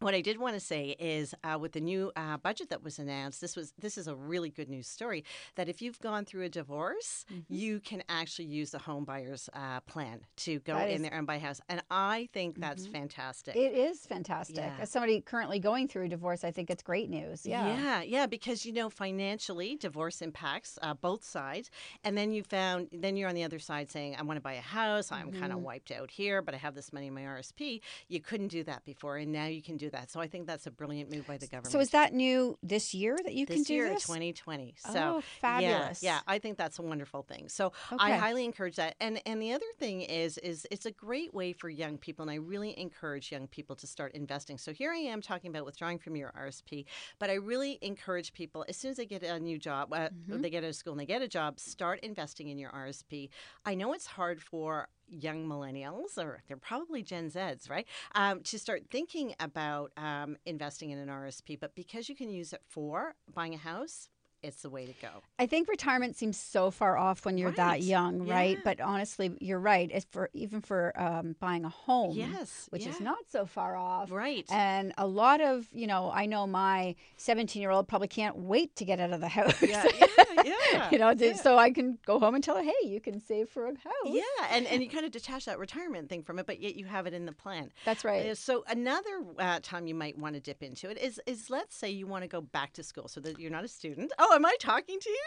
[0.00, 2.98] what I did want to say is, uh, with the new uh, budget that was
[2.98, 5.24] announced, this was this is a really good news story.
[5.54, 7.40] That if you've gone through a divorce, Mm-hmm.
[7.54, 11.12] you can actually use the home buyers uh, plan to go That in is- there
[11.14, 13.56] and buy a house, and I think that's fantastic.
[13.56, 14.56] It is fantastic.
[14.58, 14.74] Yeah.
[14.80, 17.46] As somebody currently going through a divorce, I think it's great news.
[17.46, 17.66] Yeah.
[17.76, 21.70] yeah, yeah, because you know financially, divorce impacts uh, both sides,
[22.04, 24.54] and then you found, then you're on the other side saying, "I want to buy
[24.54, 25.10] a house.
[25.10, 25.52] I'm kind Mm-hmm.
[25.58, 28.62] of wiped out here, but I have this money in my RSP." You couldn't do
[28.64, 30.10] that before, and now you can do that.
[30.10, 31.72] So I think that's a brilliant move by the government.
[31.72, 34.02] So is that new this year that you this can do year, this?
[34.04, 34.74] 2020.
[34.78, 36.02] So Oh, fabulous.
[36.02, 37.48] Yeah, yeah, I think that's a wonderful thing.
[37.48, 38.94] So I highly encourage that.
[39.00, 42.30] And and the other thing is is it's a great way for young people, and
[42.30, 44.58] I really encourage young people to start investing.
[44.58, 46.84] So here I am talking about withdrawing from your RSP,
[47.18, 50.40] but I really encourage people as soon as they get a new job, uh, Mm-hmm.
[50.42, 53.28] they get out of school and they get a job, start investing in your RSP.
[53.64, 58.58] I know it's hard for young millennials or they're probably gen z's right um, to
[58.58, 63.14] start thinking about um, investing in an rsp but because you can use it for
[63.32, 64.08] buying a house
[64.46, 67.66] it's the way to go I think retirement seems so far off when you're that
[67.72, 67.82] Right.
[67.82, 68.58] young, right?
[68.64, 69.90] But honestly, you're right.
[69.92, 74.10] It's for even for um, buying a home, Yes, which is not so far off,
[74.10, 74.46] Right.
[74.50, 78.74] And a lot of you know, I know my 17 year old probably can't wait
[78.76, 79.60] to get out of the house.
[79.62, 80.06] yeah yeah
[80.44, 81.34] yeah you know, yeah.
[81.34, 83.92] so I can go home and tell her, hey, you can save for a house.
[84.06, 86.84] yeah and, and you kind of detach that retirement thing from it but yet you
[86.86, 88.26] have it in the plan That's right.
[88.30, 91.76] Uh, So another uh, time you might want to dip into it is is let's
[91.76, 94.12] say you want to go back to school so that you're not a student.
[94.18, 95.22] Oh, am I talking to you?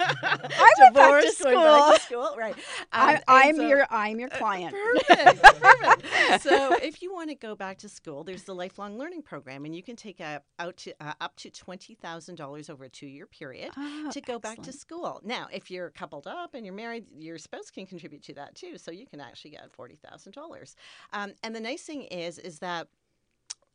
[0.00, 1.92] I went back to school.
[2.00, 2.54] school, right?
[2.54, 2.60] Um,
[2.92, 4.74] I, I'm so- your I'm your client.
[4.74, 5.42] Perfect.
[5.42, 6.42] Perfect.
[6.42, 9.74] so, if you want to go back to school, there's the lifelong learning program, and
[9.74, 13.06] you can take a, out to uh, up to twenty thousand dollars over a two
[13.06, 15.20] year period Oh, to go back to school.
[15.24, 18.78] Now, if you're coupled up and you're married, your spouse can contribute to that too,
[18.78, 20.74] so you can actually get forty thousand dollars.
[21.12, 22.88] Um, and the nice thing is, is that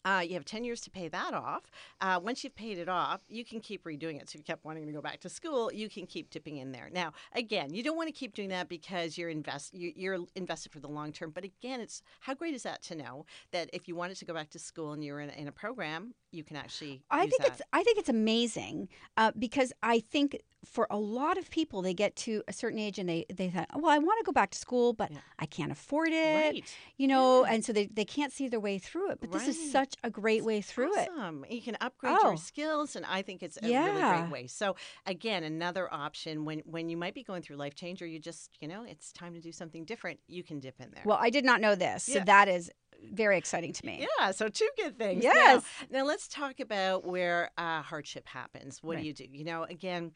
[0.05, 1.71] uh, you have 10 years to pay that off.
[2.01, 4.29] Uh, once you've paid it off, you can keep redoing it.
[4.29, 6.71] So if you kept wanting to go back to school, you can keep dipping in
[6.71, 6.89] there.
[6.91, 10.71] Now, again, you don't want to keep doing that because you're invest you, you're invested
[10.71, 11.31] for the long term.
[11.31, 14.33] But again, it's how great is that to know that if you wanted to go
[14.33, 17.03] back to school and you're in, a- in a program, you can actually.
[17.09, 17.47] I think that.
[17.53, 21.93] it's I think it's amazing uh, because I think for a lot of people they
[21.93, 24.52] get to a certain age and they they thought, well, I want to go back
[24.52, 25.17] to school, but Yeah.
[25.39, 26.76] I can't afford it, Right.
[26.97, 29.19] you know, and so they, they can't see their way through it.
[29.21, 31.10] But this is such a great way through it.
[31.17, 31.45] awesome.
[31.49, 32.30] You can upgrade Oh.
[32.30, 34.47] your skills, and I think it's a really great way.
[34.47, 38.19] So again, another option when when you might be going through life change, or you
[38.19, 41.04] just you know it's time to do something different, you can dip in there.
[41.06, 42.71] Well, I did not know this, so that is
[43.12, 44.08] very exciting to me.
[44.19, 45.23] Yeah, so two good things.
[45.26, 45.63] Yes.
[45.91, 48.82] Now, now let's talk about where uh, hardship happens.
[48.82, 49.02] What Right.
[49.02, 49.26] do you do?
[49.30, 50.12] You know, again,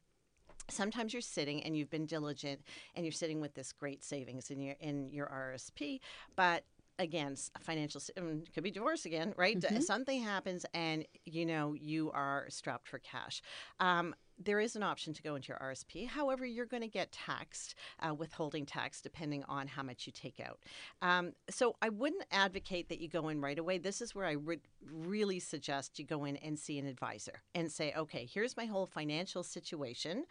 [0.70, 2.62] sometimes you're sitting and you've been diligent
[2.96, 6.00] and you're sitting with this great savings in your in your RSP,
[6.36, 6.64] but
[7.00, 9.60] again, financial um, could be divorce again, right?
[9.60, 9.82] Mm-hmm.
[9.82, 13.42] Something happens and you know you are strapped for cash.
[13.80, 16.08] Um, there is an option to go into your RSP.
[16.08, 20.40] However, you're going to get taxed, uh, withholding tax, depending on how much you take
[20.40, 20.60] out.
[21.02, 23.78] Um, so I wouldn't advocate that you go in right away.
[23.78, 27.72] This is where I would really suggest you go in and see an advisor and
[27.72, 30.26] say, okay, here's my whole financial situation.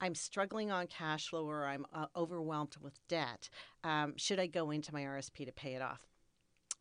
[0.00, 3.50] I'm struggling on cash flow or I'm uh, overwhelmed with debt.
[3.84, 6.09] Um, should I go into my RSP to pay it off?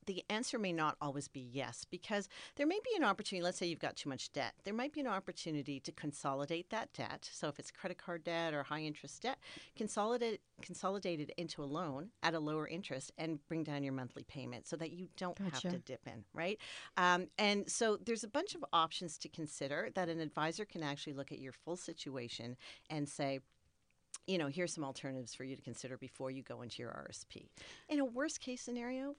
[0.09, 3.67] The answer may not always be yes because there may be an opportunity let's say
[3.67, 7.29] you've got too much debt there might be an opportunity to consolidate that debt.
[7.31, 9.37] So if it's credit card debt or high interest debt
[9.75, 14.23] consolidate consolidate it into a loan at a lower interest and bring down your monthly
[14.23, 16.57] payment so that you don't have to dip in right?
[16.97, 21.13] Um, and so there's a bunch of options to consider that an advisor can actually
[21.13, 22.57] look at your full situation
[22.89, 23.39] and say
[24.27, 27.47] you know, here's some alternatives for you to consider before you go into your RSP.
[27.87, 29.15] In a worst case scenario,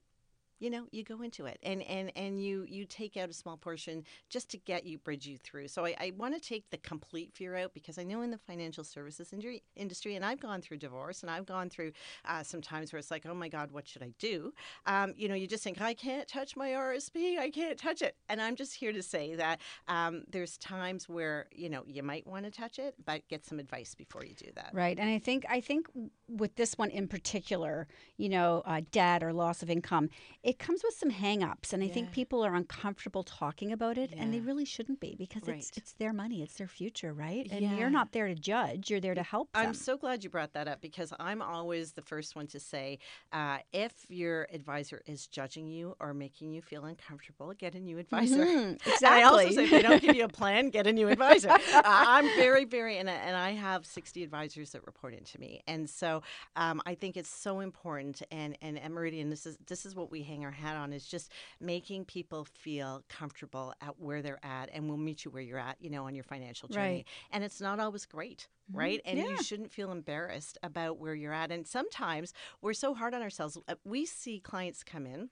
[0.60, 3.56] you know, you go into it and, and, and you, you take out a small
[3.56, 5.68] portion just to get you, bridge you through.
[5.68, 8.38] So I, I want to take the complete fear out because I know in the
[8.38, 11.92] financial services industry, industry and I've gone through divorce and I've gone through
[12.26, 14.52] uh, some times where it's like, oh my God, what should I do?
[14.86, 18.14] Um, you know, you just think, I can't touch my RSP, I can't touch it.
[18.28, 22.26] And I'm just here to say that um, there's times where, you know, you might
[22.26, 24.70] want to touch it, but get some advice before you do that.
[24.72, 25.88] Right, and I think I think
[26.28, 30.10] with this one in particular, you know, uh, debt or loss of income,
[30.50, 34.34] it comes with some hang-ups, and I think people are uncomfortable talking about it, and
[34.34, 35.70] they really shouldn't be because it's Right.
[35.76, 37.46] it's their money, it's their future, right?
[37.50, 37.76] And Yeah.
[37.78, 39.66] you're not there to judge; you're there to help them.
[39.66, 42.98] I'm so glad you brought that up because I'm always the first one to say
[43.32, 47.98] uh, if your advisor is judging you or making you feel uncomfortable, get a new
[47.98, 48.44] advisor.
[48.44, 51.08] Mhm, And I also say if they don't give you a plan, get a new
[51.08, 51.50] advisor.
[51.72, 55.62] uh, I'm very, very, and I, and I have 60 advisors that report into me,
[55.66, 56.22] and so
[56.56, 58.22] um, I think it's so important.
[58.30, 61.06] And and at Meridian, this is this is what we hang our hat on is
[61.06, 65.58] just making people feel comfortable at where they're at, and we'll meet you where you're
[65.58, 66.86] at, you know, on your financial journey.
[66.94, 67.06] Right.
[67.30, 69.00] And it's not always great, right?
[69.04, 69.26] And Yeah.
[69.28, 71.50] you shouldn't feel embarrassed about where you're at.
[71.50, 73.58] And sometimes we're so hard on ourselves.
[73.68, 75.30] Uh, We see clients come in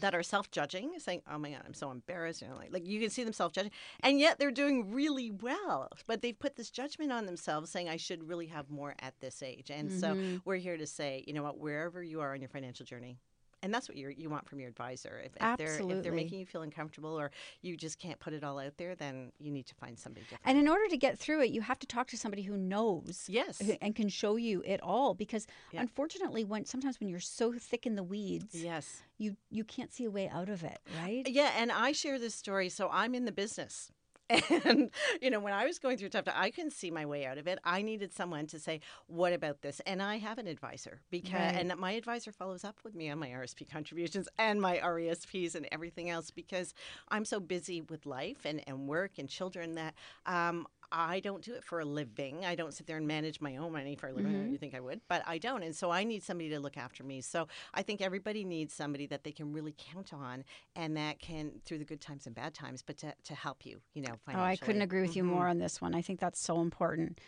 [0.00, 3.00] that are self-judging, saying, "Oh my God, I'm so embarrassed." You know, like, like you
[3.00, 5.88] can see them self-judging, and yet they're doing really well.
[6.06, 9.42] But they've put this judgment on themselves, saying, "I should really have more at this
[9.42, 12.50] age." And so we're here to say, you know what, wherever you are on your
[12.50, 13.16] financial journey.
[13.66, 15.20] And that's what you you want from your advisor.
[15.24, 18.44] If, if they're if they're making you feel uncomfortable, or you just can't put it
[18.44, 20.42] all out there, then you need to find somebody different.
[20.44, 23.24] And in order to get through it, you have to talk to somebody who knows.
[23.28, 23.58] Yes.
[23.60, 25.80] who- And can show you it all because Yeah.
[25.80, 29.02] unfortunately when sometimes when you're so thick in the weeds, yes.
[29.18, 31.26] you you can't see a way out of it, right?
[31.28, 32.68] Yeah, and I share this story.
[32.68, 33.90] So I'm in the business.
[34.64, 37.24] And, you know, when I was going through tough time, I couldn't see my way
[37.26, 37.58] out of it.
[37.64, 39.80] I needed someone to say, what about this?
[39.86, 41.52] And I have an advisor because, Right.
[41.54, 45.68] and my advisor follows up with me on my RSP contributions and my RESPs and
[45.70, 46.74] everything else because
[47.08, 49.94] I'm so busy with life and, and work and children that
[50.26, 52.44] um, I don't do it for a living.
[52.44, 54.50] I don't sit there and manage my own money for a living.
[54.50, 55.62] You think I would, but I don't.
[55.62, 57.20] And so I need somebody to look after me.
[57.20, 60.44] So I think everybody needs somebody that they can really count on
[60.74, 63.80] and that can, through the good times and bad times, but to, to help you,
[63.94, 64.40] you know, Oh.
[64.40, 65.26] I couldn't agree with you Mhm.
[65.28, 65.94] more on this one.
[65.94, 67.20] I think that's so important.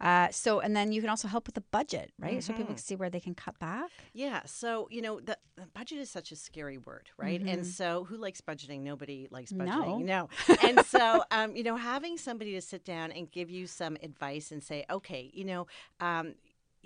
[0.00, 2.42] Uh, so, and then you can also help with the budget, right?
[2.42, 2.62] So Mm-hmm.
[2.62, 3.90] people can see where they can cut back.
[4.12, 4.42] Yeah.
[4.44, 7.40] So, you know, the, the budget is such a scary word, right?
[7.40, 8.80] And so, who likes budgeting?
[8.82, 10.04] Nobody likes budgeting.
[10.04, 10.28] No.
[10.62, 14.52] and so, um, you know, having somebody to sit down and give you some advice
[14.52, 15.66] and say, okay, you know,
[16.00, 16.34] um,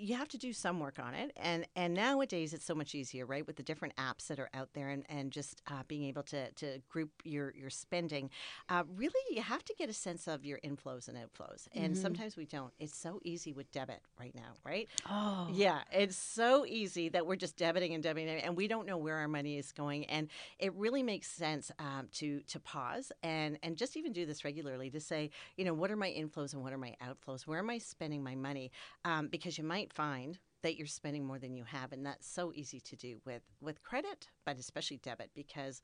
[0.01, 3.25] you have to do some work on it and and nowadays it's so much easier
[3.25, 6.23] right with the different apps that are out there and, and just uh, being able
[6.23, 8.29] to, to group your your spending
[8.69, 12.35] uh, really you have to get a sense of your inflows and outflows and sometimes
[12.35, 17.09] we don't it's so easy with debit right now right Oh, yeah, it's so easy
[17.09, 20.05] that we're just debiting and debiting, and we don't know where our money is going.
[20.05, 24.43] And it really makes sense um, to to pause and and just even do this
[24.45, 27.47] regularly to say, you know, what are my inflows and what are my outflows?
[27.47, 28.71] Where am I spending my money?
[29.05, 32.51] Um, because you might find that you're spending more than you have, and that's so
[32.53, 35.81] easy to do with with credit, but especially debit because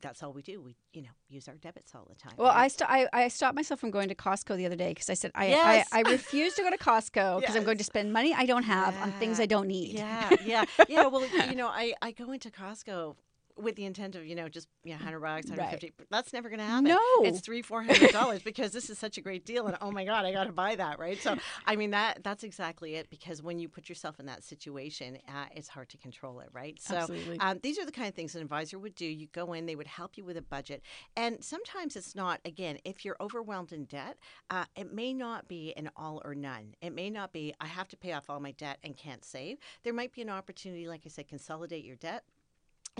[0.00, 0.60] that's all we do.
[0.60, 2.32] We you know use our debits all the time.
[2.36, 2.72] Well, I, right?
[2.72, 5.30] st- I I stopped myself from going to Costco the other day because I said
[5.34, 5.88] I, Yes.
[5.92, 8.64] I I refuse to go to Costco because I'm going to spend money I don't
[8.64, 9.94] have on things I don't need.
[9.94, 11.06] Yeah, yeah, yeah.
[11.06, 13.16] Well, you know, I, I go into Costco
[13.56, 15.58] with the intent of you know just you know, 100 bucks, Right.
[15.58, 16.04] 150.
[16.10, 16.84] That's never going to happen.
[16.84, 16.98] No.
[17.22, 20.04] it's three, four hundred dollars because this is such a great deal, and oh my
[20.04, 21.20] god, I got to buy that, right?
[21.20, 21.36] So
[21.66, 23.10] I mean that that's exactly it.
[23.10, 26.80] Because when you put yourself in that situation, uh, it's hard to control it, right?
[26.80, 27.06] So
[27.40, 29.06] um, these are the kind of things an advisor would do.
[29.06, 30.82] You go in, they would help you with a budget,
[31.16, 32.40] and sometimes it's not.
[32.44, 34.16] Again, if you're overwhelmed in debt,
[34.50, 36.74] uh, it may not be an all or none.
[36.80, 39.58] It may not be I have to pay off all my debt and can't save.
[39.82, 42.24] There might be an opportunity, like I said, consolidate your debt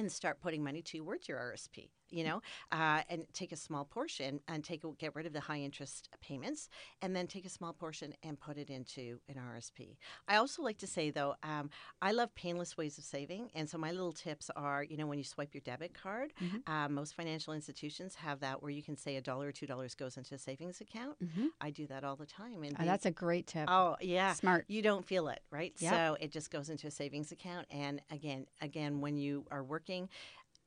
[0.00, 2.42] and start putting money towards your RSP, you know,
[2.72, 6.08] uh, and take a small portion and take a, get rid of the high interest
[6.20, 6.68] payments,
[7.02, 9.96] and then take a small portion and put it into an RSP.
[10.28, 11.70] I also like to say though, um,
[12.02, 15.18] I love painless ways of saving, and so my little tips are, you know, when
[15.18, 16.32] you swipe your debit card,
[16.66, 19.94] uh, most financial institutions have that where you can say a dollar or two dollars
[19.94, 21.16] goes into a savings account.
[21.60, 23.68] I do that all the time, and Oh, they- that's a great tip.
[23.70, 24.64] Oh yeah, Smart.
[24.68, 25.72] You don't feel it, right?
[25.78, 25.92] Yep.
[25.92, 30.08] So it just goes into a savings account, and again, again, when you are working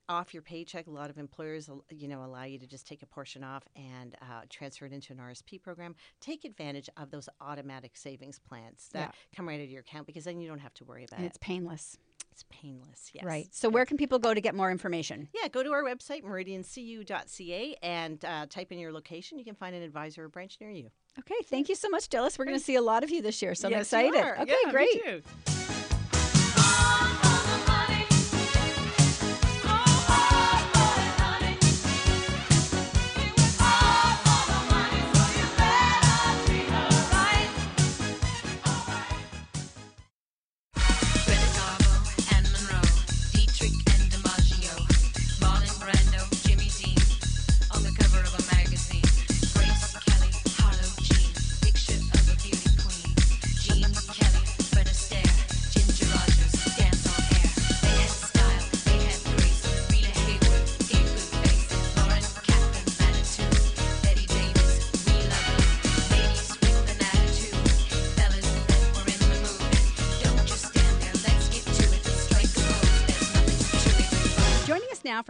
[0.09, 3.05] off your paycheck, a lot of employers, you know, allow you to just take a
[3.05, 5.95] portion off and uh, transfer it into an RSP program.
[6.19, 9.35] Take advantage of those automatic savings plans that Yeah.
[9.35, 11.25] come right out of your account because then you don't have to worry about and
[11.25, 11.29] it.
[11.29, 11.97] it's painless.
[12.31, 13.11] It's painless.
[13.13, 13.23] Yes.
[13.23, 13.47] Right.
[13.51, 15.29] So where can people go to get more information?
[15.35, 19.37] Yeah, go to our website, meridiancu.ca, and uh, type in your location.
[19.37, 20.89] You can find an advisor or branch near you.
[21.19, 22.39] Okay, thank you so much, Dilys.
[22.39, 24.41] We're going to see a lot of you this year, so I'm Yes, you excited.
[24.41, 25.82] Okay, Yeah, great.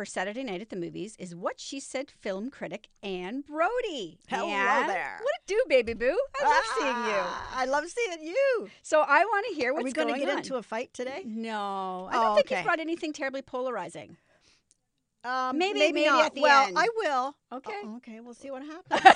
[0.03, 4.19] For Saturday Night at the Movies is What She Said film critic Anne Brody.
[4.27, 5.17] Hello Anne, there.
[5.21, 6.19] What it do, baby boo?
[6.41, 7.21] I love seeing you.
[7.21, 8.67] Ah, I love seeing you.
[8.81, 10.39] So I want to hear Are what's we going to get on.
[10.39, 11.21] into a fight today?
[11.25, 12.55] No, I Oh, don't think okay.
[12.57, 14.17] you've brought anything terribly polarizing.
[15.23, 16.25] Um, Maybe- maybe not.
[16.25, 16.77] at the well, end.
[16.77, 17.37] I will.
[17.59, 17.71] Okay.
[17.85, 19.15] Oh, okay, we'll see what happens.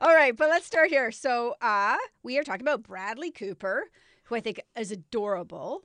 [0.00, 1.12] All right, but let's start here.
[1.12, 3.84] So, uh, we are talking about Bradley Cooper,
[4.24, 5.82] who I think is adorable.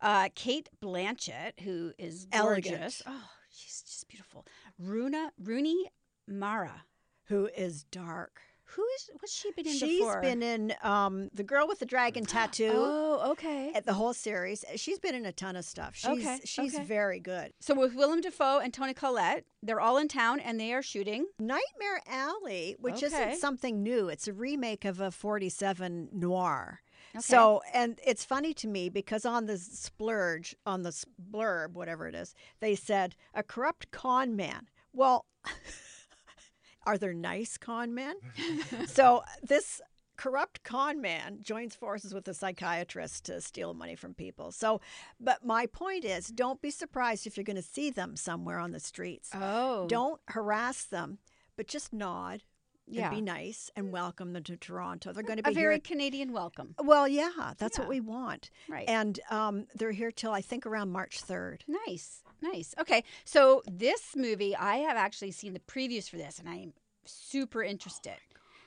[0.00, 3.02] Uh, Cate Blanchett, who is Elegant.
[3.06, 4.46] Oh, she's just beautiful.
[4.78, 5.90] Runa Rooney
[6.28, 6.84] Mara.
[7.28, 8.40] Who is dark?
[8.76, 9.10] Who is?
[9.20, 10.20] What's she been in She's before?
[10.20, 12.72] been in um, the girl with the dragon tattoo.
[12.74, 13.70] Oh, okay.
[13.74, 15.94] At the whole series, she's been in a ton of stuff.
[15.94, 16.82] She's Okay, she's okay.
[16.84, 17.52] very good.
[17.60, 21.26] So with Willem Dafoe and Toni Collette, they're all in town and they are shooting.
[21.38, 23.06] Nightmare Alley, which Okay.
[23.06, 24.08] isn't something new.
[24.08, 26.80] It's a remake of a 47 noir.
[27.14, 27.22] Okay.
[27.22, 30.90] So, and it's funny to me because on the splurge, on the
[31.30, 34.68] blurb, whatever it is, they said a corrupt con man.
[34.92, 35.26] Well,
[36.86, 38.16] are there nice con men?
[38.86, 39.80] so this
[40.16, 44.50] corrupt con man joins forces with a psychiatrist to steal money from people.
[44.52, 44.80] So,
[45.20, 48.72] but my point is, don't be surprised if you're going to see them somewhere on
[48.72, 49.30] the streets.
[49.34, 51.18] Oh, Don't harass them,
[51.56, 52.42] but just nod
[52.86, 53.06] Yeah.
[53.08, 55.12] and be nice and welcome them to Toronto.
[55.12, 55.80] They're going to be a very here.
[55.80, 56.74] Canadian welcome.
[56.82, 57.82] Well, yeah, that's Yeah.
[57.84, 58.50] what we want.
[58.68, 58.88] Right.
[58.88, 61.62] And um, they're here till I think around March 3rd.
[61.86, 62.74] Nice, nice.
[62.78, 67.62] Okay, so this movie, I have actually seen the previews for this, and I'm super
[67.62, 68.16] interested.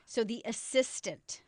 [0.06, 1.42] So the assistant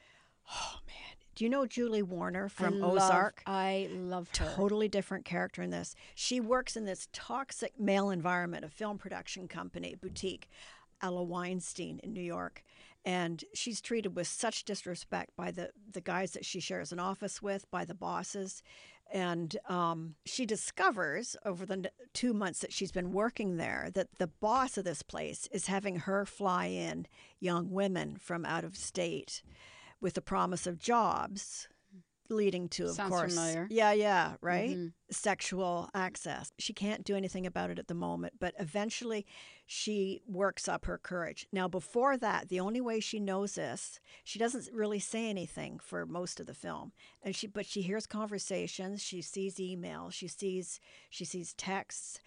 [0.51, 0.95] Oh, man.
[1.35, 3.43] Do you know Julie Warner from I love- Ozark?
[3.45, 4.51] I love her.
[4.55, 5.95] Totally different character in this.
[6.15, 10.49] She works in this toxic male environment, a film production company, boutique,
[11.01, 12.63] Ella Weinstein in New York.
[13.05, 17.41] And she's treated with such disrespect by the, the guys that she shares an office
[17.41, 18.61] with, by the bosses.
[19.11, 24.27] And um, she discovers over the two months that she's been working there that the
[24.27, 27.07] boss of this place is having her fly in
[27.39, 29.41] young women from out of state
[30.01, 31.67] with the promise of jobs
[32.29, 33.33] leading to of Sounds course.
[33.35, 33.67] familiar.
[33.69, 34.77] yeah yeah right?
[34.77, 34.93] Mhm.
[35.11, 36.51] sexual access.
[36.59, 39.25] She can't do anything about it at the moment but eventually
[39.65, 41.47] she works up her courage.
[41.51, 46.05] Now before that the only way she knows this she doesn't really say anything for
[46.05, 46.91] most of the film.
[47.21, 52.19] And she but she hears conversations she sees emails she sees she sees texts.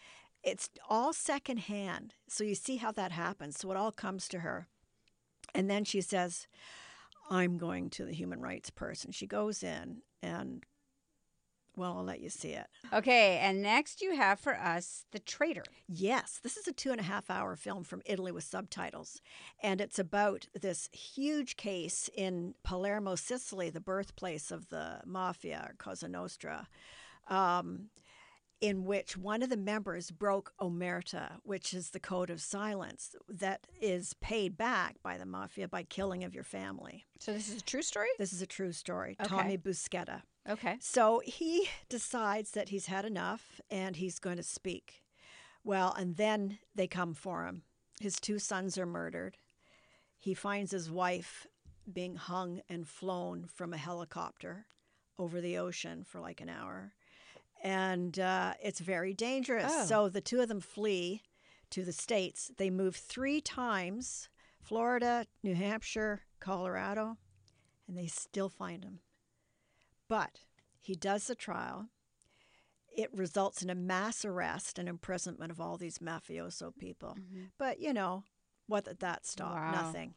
[0.43, 3.59] It's all secondhand so you see how that happens.
[3.59, 4.67] So it all comes to her.
[5.55, 6.47] And then she says
[7.31, 9.13] I'm going to the human rights person.
[9.13, 10.65] She goes in and
[11.77, 12.67] Well, I'll let you see it.
[12.93, 15.65] Okay, and next you have for us The Traitor.
[15.89, 19.23] Yes, this is a two and a half hour film from Italy with subtitles.
[19.63, 26.09] And it's about this huge case in Palermo, Sicily, the birthplace of the mafia, Cosa
[26.09, 26.69] Nostra,
[27.29, 27.89] um,
[28.63, 33.67] in which one of the members broke omerta, which is the code of silence that
[33.81, 37.05] is paid back by the mafia by killing of your family.
[37.19, 38.07] So this is a true story?
[38.19, 39.17] This is a true story.
[39.21, 39.29] Okay.
[39.29, 40.23] Tommy Buscetta.
[40.49, 40.77] Okay.
[40.81, 45.03] So he decides that he's had enough and he's going to speak.
[45.65, 47.63] Well, and then they come for him.
[48.01, 49.39] His two sons are murdered.
[50.21, 51.49] He finds his wife
[51.93, 54.67] being hung and flown from a helicopter
[55.19, 56.93] over the ocean for like an hour.
[57.65, 59.73] And uh, it's very dangerous.
[59.73, 59.85] Oh.
[59.85, 61.23] So the two of them flee
[61.71, 62.51] to the States.
[62.59, 64.29] They move three times
[64.61, 67.19] Florida, New Hampshire, Colorado,
[67.87, 68.99] and they still find him.
[70.09, 70.41] But
[70.81, 71.87] he does the trial.
[72.95, 77.17] It results in a mass arrest and imprisonment of all these mafioso people.
[77.59, 78.25] But, you know,
[78.67, 79.55] what did that stop?
[79.55, 79.73] Mm-hmm.
[79.73, 79.83] Wow.
[79.83, 80.15] Nothing.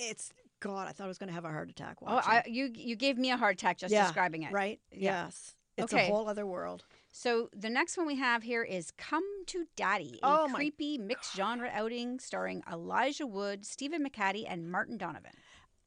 [0.00, 2.06] It's, God, I thought I was going to have a heart attack Oh.
[2.24, 4.52] I, you you gave me a heart attack just Yeah, describing it.
[4.52, 4.80] Right?
[4.90, 5.24] Yeah.
[5.24, 5.54] Yes.
[5.78, 6.08] It's Okay.
[6.08, 6.84] a whole other world.
[7.12, 11.34] So the next one we have here is Come to Daddy, a Oh creepy mixed
[11.34, 15.32] genre outing starring Elijah Wood, Stephen McHattie, and Martin Donovan.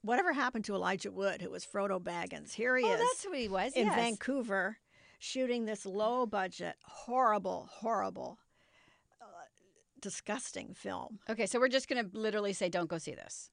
[0.02, 2.54] Whatever happened to Elijah Wood, who was Frodo Baggins?
[2.54, 3.00] Here he oh, is.
[3.00, 3.74] that's who he was.
[3.74, 3.96] in yes.
[3.96, 4.78] Vancouver
[5.20, 8.40] shooting this low budget, horrible, horrible,
[9.22, 9.26] uh,
[10.00, 11.20] disgusting film.
[11.30, 13.52] Okay, so we're just gonna literally say, don't go see this.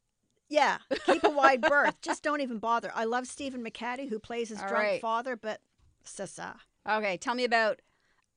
[0.48, 2.00] Yeah, keep a wide berth.
[2.02, 2.90] Just don't even bother.
[2.94, 5.00] I love Stephen McHattie, who plays his All drunk right.
[5.02, 5.60] father, but
[6.08, 6.56] sissa.
[6.88, 7.80] Okay, tell me about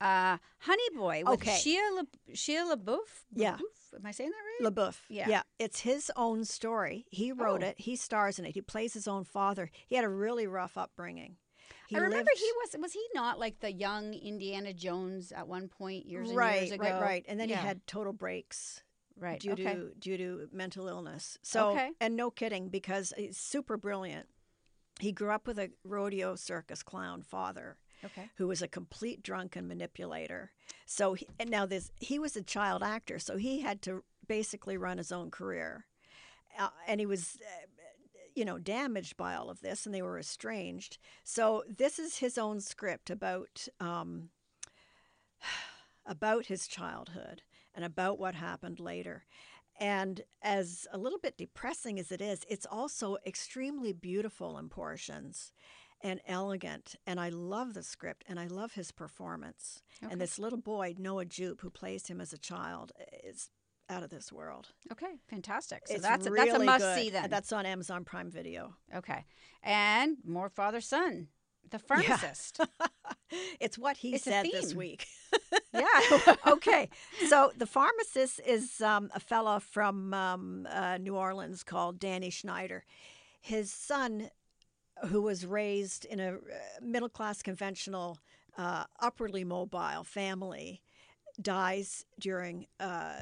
[0.00, 1.52] uh, Honey Boy with Okay.
[1.52, 2.98] Shia La- Shia LaBeouf.
[3.32, 3.54] Yeah.
[3.56, 3.96] LaBeouf?
[3.98, 4.74] Am I saying that right?
[4.74, 4.96] LaBeouf.
[5.08, 5.28] Yeah.
[5.28, 7.06] yeah, it's his own story.
[7.10, 7.66] He wrote Oh.
[7.68, 7.78] it.
[7.78, 8.52] He stars in it.
[8.54, 9.70] He plays his own father.
[9.86, 11.36] He had a really rough upbringing.
[11.88, 15.46] He I remember lived- he was was he not like the young Indiana Jones at
[15.46, 16.84] one point years and right, years ago?
[16.84, 17.60] right, right, and then Yeah.
[17.60, 18.82] he had total breaks
[19.18, 19.64] right due okay.
[19.74, 21.36] to due to mental illness.
[21.42, 21.90] So Okay.
[22.00, 24.28] and no kidding because he's super brilliant.
[25.00, 28.28] He grew up with a rodeo circus clown father Okay.
[28.36, 30.50] who was a complete drunk and manipulator.
[30.86, 34.76] So he, and now this he was a child actor, so he had to basically
[34.76, 35.86] run his own career,
[36.58, 37.38] uh, and he was.
[37.40, 37.66] Uh,
[38.34, 40.96] you know, damaged by all of this, and they were estranged.
[41.22, 44.30] So this is his own script about um,
[46.06, 47.42] about his childhood
[47.74, 49.24] and about what happened later.
[49.80, 55.52] And as a little bit depressing as it is, it's also extremely beautiful in portions
[56.02, 56.96] and elegant.
[57.06, 59.82] And I love the script and I love his performance.
[60.02, 60.12] Okay.
[60.12, 62.92] And this little boy, Noah Jupe, who plays him as a child,
[63.24, 63.50] is
[63.88, 64.68] out of this world.
[64.90, 65.86] Okay, fantastic.
[65.86, 66.98] So it's that's a, really that's a must good.
[66.98, 67.30] see then.
[67.30, 68.74] That's on Amazon Prime Video.
[68.94, 69.24] okay,
[69.62, 71.28] and more father son,
[71.70, 72.60] the pharmacist.
[73.60, 75.06] it's what he It's said this week.
[75.72, 76.34] Yeah.
[76.46, 76.88] okay.
[77.26, 82.84] So the pharmacist is um, a fella from um, uh, New Orleans called Danny Schneider.
[83.40, 84.30] His son,
[85.08, 86.38] who was raised in a uh,
[86.80, 88.18] middle class, conventional,
[88.58, 90.82] uh, upwardly mobile family,
[91.40, 93.20] dies during uh,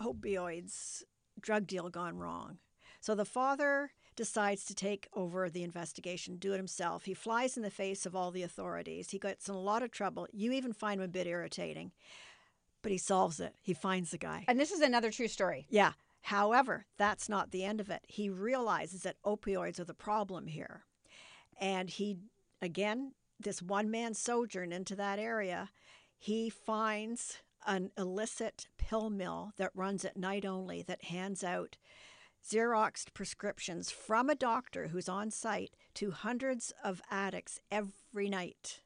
[0.00, 1.04] opioids
[1.40, 2.58] drug deal gone wrong.
[3.00, 7.04] So the father decides to take over the investigation, do it himself.
[7.04, 9.10] He flies in the face of all the authorities.
[9.10, 10.26] He gets in a lot of trouble.
[10.32, 11.92] You even find him a bit irritating,
[12.82, 13.54] but he solves it.
[13.62, 14.44] He finds the guy.
[14.48, 15.66] and this is another true story.
[15.70, 15.92] Yeah.
[16.22, 18.02] However, that's not the end of it.
[18.06, 20.84] He realizes that opioids are the problem here.
[21.60, 22.18] And he,
[22.60, 25.70] again, this one man sojourn into that area,
[26.16, 31.76] he finds an illicit pill mill that runs at night only that hands out
[32.48, 38.80] Xeroxed prescriptions from a doctor who's on site to hundreds of addicts every night.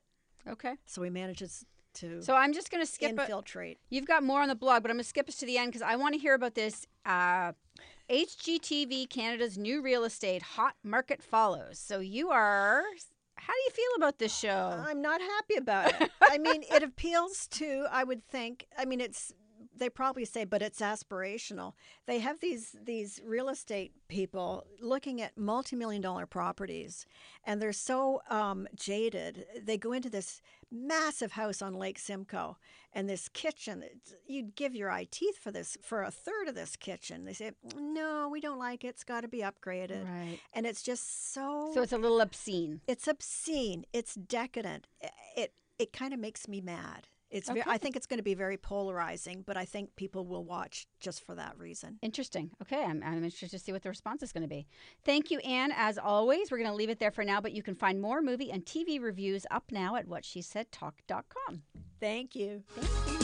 [0.46, 0.74] Okay.
[0.86, 3.16] So he manages to So I'm just going to skip.
[3.18, 3.78] A, infiltrate.
[3.90, 5.72] you've got more on the blog, but I'm going to skip us to the end
[5.72, 6.86] because I want to hear about this.
[7.04, 7.52] Uh,
[8.10, 11.78] HGTV Canada's new real estate hot market follows.
[11.78, 12.82] So you are.
[13.38, 14.82] How do you feel about this show?
[14.86, 16.10] I'm not happy about it.
[16.22, 19.32] I mean, it appeals to, I would think, I mean, it's,
[19.78, 21.72] they probably say, but it's aspirational.
[22.06, 27.06] They have these these real estate people looking at multi-million dollar properties,
[27.44, 29.44] and they're so um, jaded.
[29.62, 32.56] They go into this massive house on Lake Simcoe,
[32.92, 33.84] and this kitchen.
[34.26, 37.24] You'd give your eye teeth for this for a third of this kitchen.
[37.24, 38.88] They say, no, we don't like it.
[38.88, 40.40] It's got to be upgraded, Right.
[40.52, 42.80] and it's just so So it's a little obscene.
[42.86, 43.84] it's obscene.
[43.92, 44.86] It's decadent.
[45.02, 47.08] I- It it kind of makes me mad.
[47.36, 50.44] It's ve- I think it's going to be very polarizing, but I think people will
[50.44, 51.98] watch just for that reason.
[52.02, 52.50] Interesting.
[52.62, 54.66] Okay, I'm, I'm interested to see what the response is going to be.
[55.04, 55.72] Thank you, Anne.
[55.76, 58.22] As always, we're going to leave it there for now, but you can find more
[58.22, 61.62] movie and TV reviews up now at whatshesaidtalk.com.
[62.00, 62.62] Thank you.
[62.74, 63.20] Thank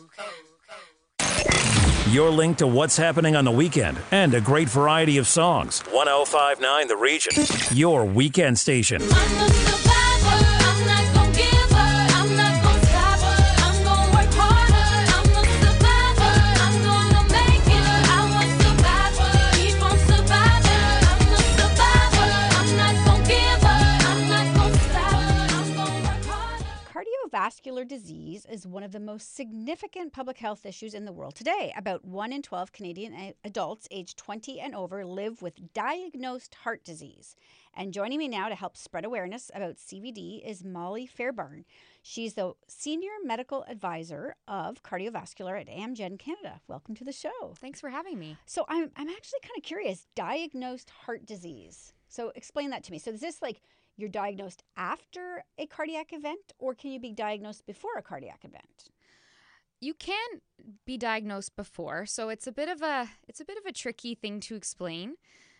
[0.00, 0.45] you
[2.10, 5.80] Your link to what's happening on the weekend and a great variety of songs.
[5.90, 7.76] 1059 The Region.
[7.76, 9.02] Your weekend station.
[27.86, 31.72] Disease is one of the most significant public health issues in the world today.
[31.76, 36.84] About 1 in 12 Canadian uh, adults aged 20 and over live with diagnosed heart
[36.84, 37.36] disease.
[37.74, 41.64] And joining me now to help spread awareness about CVD is Molly Fairbarn.
[42.02, 46.60] She's the Senior Medical Advisor of Cardiovascular at Amgen Canada.
[46.68, 47.54] Welcome to the show.
[47.56, 48.36] Thanks for having me.
[48.46, 50.06] So I'm I'm actually kind of curious.
[50.14, 51.92] Diagnosed heart disease.
[52.08, 52.98] So explain that to me.
[52.98, 53.60] So is this like
[53.96, 58.90] you're diagnosed after a cardiac event, or can you be diagnosed before a cardiac event?
[59.80, 60.40] You can
[60.86, 64.14] be diagnosed before, so it's a bit of a it's a bit of a tricky
[64.14, 65.16] thing to explain.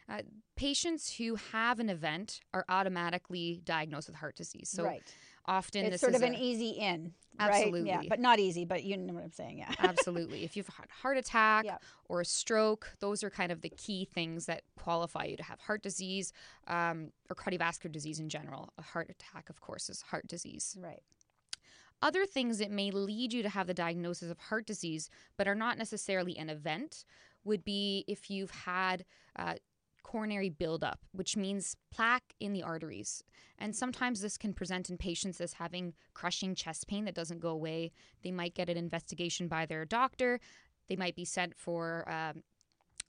[0.08, 0.22] Uh,
[0.56, 4.70] patients who have an event are automatically diagnosed with heart disease.
[4.70, 5.02] So right.
[5.48, 7.12] Often It's this sort is of an a- easy in.
[7.38, 7.70] Right?
[7.84, 8.64] Yeah, but not easy.
[8.64, 9.58] But you know what I'm saying.
[9.58, 9.70] Yeah.
[9.78, 10.42] Absolutely.
[10.44, 11.76] If you've had heart attack Yeah.
[12.08, 15.60] or a stroke, those are kind of the key things that qualify you to have
[15.60, 16.32] heart disease
[16.66, 18.70] um, or cardiovascular disease in general.
[18.78, 20.78] A heart attack, of course, is heart disease.
[20.80, 21.02] Right.
[22.02, 25.54] Other things that may lead you to have the diagnosis of heart disease, but are
[25.54, 27.04] not necessarily an event,
[27.44, 29.04] would be if you've had
[29.38, 29.54] uh,
[30.06, 33.24] coronary buildup, which means plaque in the arteries.
[33.58, 37.48] And sometimes this can present in patients as having crushing chest pain that doesn't go
[37.48, 37.90] away.
[38.22, 40.38] They might get an investigation by their doctor.
[40.88, 42.44] They might be sent for um,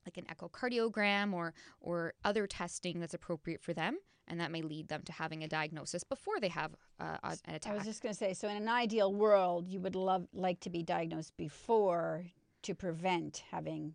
[0.07, 4.87] like an echocardiogram or or other testing that's appropriate for them, and that may lead
[4.87, 7.73] them to having a diagnosis before they have uh, a- an attack.
[7.73, 8.33] I was just going to say.
[8.33, 12.25] So in an ideal world, you would love like to be diagnosed before
[12.63, 13.93] to prevent having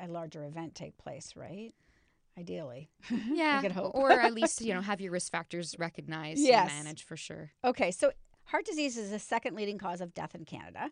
[0.00, 1.74] a larger event take place, right?
[2.40, 2.90] Ideally.
[3.32, 3.94] yeah, could hope.
[3.94, 6.70] or at least you know have your risk factors recognized Yes.
[6.72, 7.52] and managed for sure.
[7.64, 8.12] Okay, so
[8.44, 10.90] heart disease is the second leading cause of death in Canada.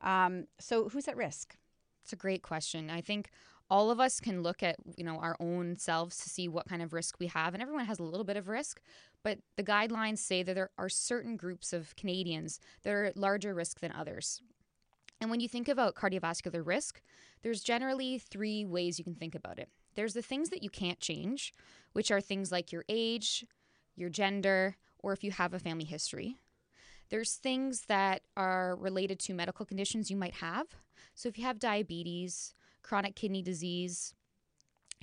[0.00, 1.56] Um, so who's at risk?
[2.02, 2.90] It's a great question.
[2.90, 3.30] I think
[3.68, 6.82] all of us can look at you know our own selves to see what kind
[6.82, 8.80] of risk we have, and everyone has a little bit of risk.
[9.22, 13.52] But the guidelines say that there are certain groups of Canadians that are at larger
[13.54, 14.40] risk than others.
[15.20, 17.00] And when you think about cardiovascular risk,
[17.42, 19.68] there's generally three ways you can think about it.
[19.96, 21.52] There's the things that you can't change,
[21.92, 23.44] which are things like your age,
[23.96, 26.36] your gender, or if you have a family history.
[27.08, 30.66] There's things that are related to medical conditions you might have.
[31.14, 34.14] So if you have diabetes, chronic kidney disease,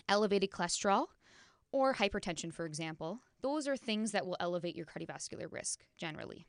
[0.07, 1.07] elevated cholesterol,
[1.71, 6.45] or hypertension, for example, those are things that will elevate your cardiovascular risk generally.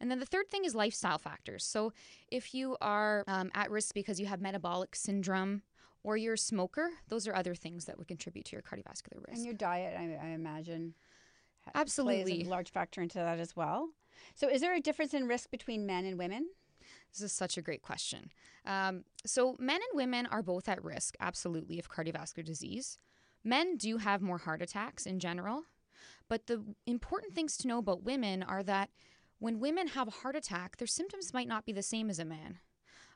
[0.00, 1.64] And then the third thing is lifestyle factors.
[1.64, 1.92] So
[2.30, 5.62] if you are um, at risk because you have metabolic syndrome
[6.08, 9.36] or you're a smoker, those are other things that would contribute to your cardiovascular risk.
[9.36, 10.94] And your diet, I, I imagine,
[11.74, 12.22] Absolutely.
[12.22, 13.90] plays a large factor into that as well.
[14.34, 16.48] So, is there a difference in risk between men and women?
[17.12, 18.30] This is such a great question.
[18.64, 22.98] Um, so, men and women are both at risk, absolutely, of cardiovascular disease.
[23.44, 25.64] Men do have more heart attacks in general,
[26.26, 28.88] but the important things to know about women are that
[29.40, 32.24] when women have a heart attack, their symptoms might not be the same as a
[32.24, 32.60] man.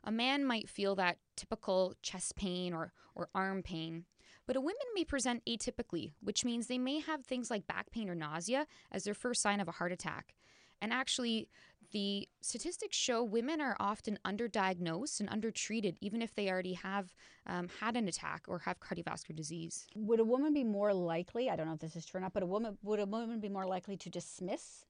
[0.03, 4.05] A man might feel that typical chest pain or, or arm pain,
[4.45, 8.09] but a woman may present atypically, which means they may have things like back pain
[8.09, 10.33] or nausea as their first sign of a heart attack.
[10.81, 11.47] And actually,
[11.93, 17.13] the statistics show women are often underdiagnosed and undertreated, even if they already have
[17.47, 19.87] um, had an attack or have cardiovascular disease.
[19.95, 21.49] Would a woman be more likely?
[21.49, 23.39] I don't know if this is true or not, but a woman would a woman
[23.39, 24.85] be more likely to dismiss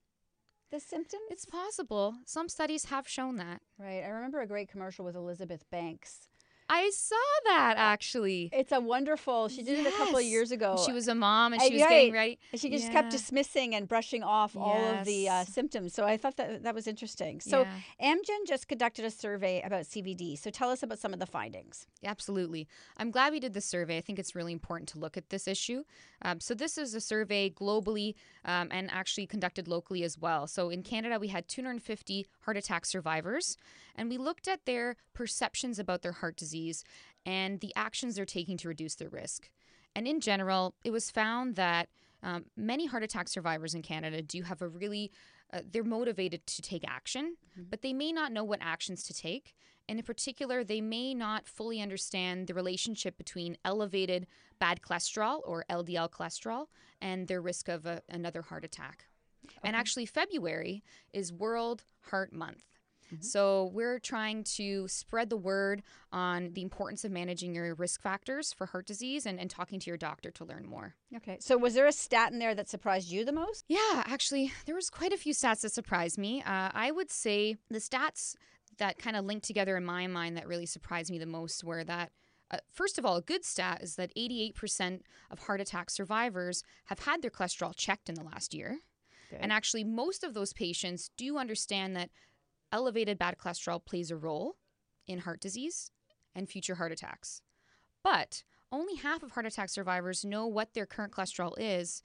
[0.74, 1.22] the symptoms?
[1.30, 2.16] It's possible.
[2.26, 3.60] Some studies have shown that.
[3.78, 4.02] right.
[4.02, 6.28] I remember a great commercial with Elizabeth Banks.
[6.68, 8.48] I saw that actually.
[8.52, 9.48] It's a wonderful.
[9.48, 10.82] She did it a couple of years ago.
[10.84, 12.38] She was a mom and she was getting ready.
[12.52, 15.94] And she just kept dismissing and brushing off all of the uh, symptoms.
[15.94, 17.40] So I thought that that was interesting.
[17.40, 17.66] So
[18.00, 18.14] Yeah.
[18.14, 20.38] Amgen just conducted a survey about CVD.
[20.38, 21.86] So tell us about some of the findings.
[22.02, 22.66] Absolutely.
[22.96, 23.98] I'm glad we did the survey.
[23.98, 25.84] I think it's really important to look at this issue.
[26.22, 28.14] Um, so, this is a survey globally
[28.46, 30.46] um, and actually conducted locally as well.
[30.46, 33.58] So, in Canada, we had 250 heart attack survivors,
[33.94, 36.53] and we looked at their perceptions about their heart disease
[37.26, 39.50] and the actions they're taking to reduce their risk.
[39.94, 41.88] And in general, it was found that
[42.22, 45.12] um, many heart attack survivors in Canada do have a really,
[45.52, 47.36] uh, they're motivated to take action,
[47.70, 49.54] but they may not know what actions to take.
[49.88, 54.26] And in particular, they may not fully understand the relationship between elevated
[54.58, 56.66] bad cholesterol or LDL cholesterol
[57.02, 59.04] and their risk of a, another heart attack.
[59.62, 60.82] And actually, February
[61.12, 62.64] is World Heart Month.
[63.20, 68.52] So, we're trying to spread the word on the importance of managing your risk factors
[68.52, 70.94] for heart disease and, and talking to your doctor to learn more.
[71.16, 71.38] Okay.
[71.40, 73.64] So was there a stat in there that surprised you the most?
[73.68, 76.42] Yeah, actually, there was quite a few stats that surprised me.
[76.42, 78.34] Uh, I would say the stats
[78.78, 81.84] that kind of linked together in my mind that really surprised me the most were
[81.84, 82.10] that.
[82.50, 85.00] Uh, first of all, a good stat is that 88%
[85.30, 88.78] of heart attack survivors have had their cholesterol checked in the last year.
[89.40, 92.10] And actually, most of those patients do understand that
[92.74, 94.56] elevated bad cholesterol plays a role
[95.06, 95.92] in heart disease
[96.34, 97.40] and future heart attacks.
[98.02, 102.02] But only half of heart attack survivors know what their current cholesterol is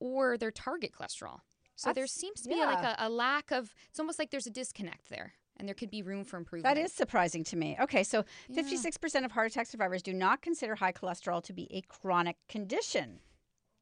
[0.00, 1.40] or their target cholesterol.
[1.76, 4.50] So there seems to be like a, a lack of, it's almost like there's a
[4.50, 6.74] disconnect there and there could be room for improvement.
[6.74, 7.76] That is surprising to me.
[7.80, 8.24] Okay, so
[8.54, 13.20] 56% of heart attack survivors do not consider high cholesterol to be a chronic condition.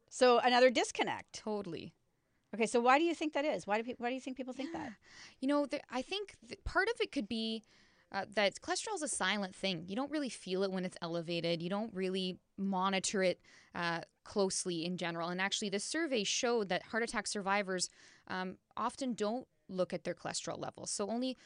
[0.08, 1.32] So another disconnect.
[1.34, 1.94] Totally.
[2.54, 3.66] Okay, so why do you think that is?
[3.66, 4.92] Why do why do you think people think that?
[5.40, 7.64] You know, I think th- part of it could be
[8.12, 9.84] uh, that cholesterol is a silent thing.
[9.86, 11.62] You don't really feel it when it's elevated.
[11.62, 13.40] You don't really monitor it
[13.74, 15.28] uh, closely in general.
[15.28, 17.88] And actually, the survey showed that heart attack survivors
[18.26, 20.90] um, often don't look at their cholesterol levels.
[20.90, 21.36] So only,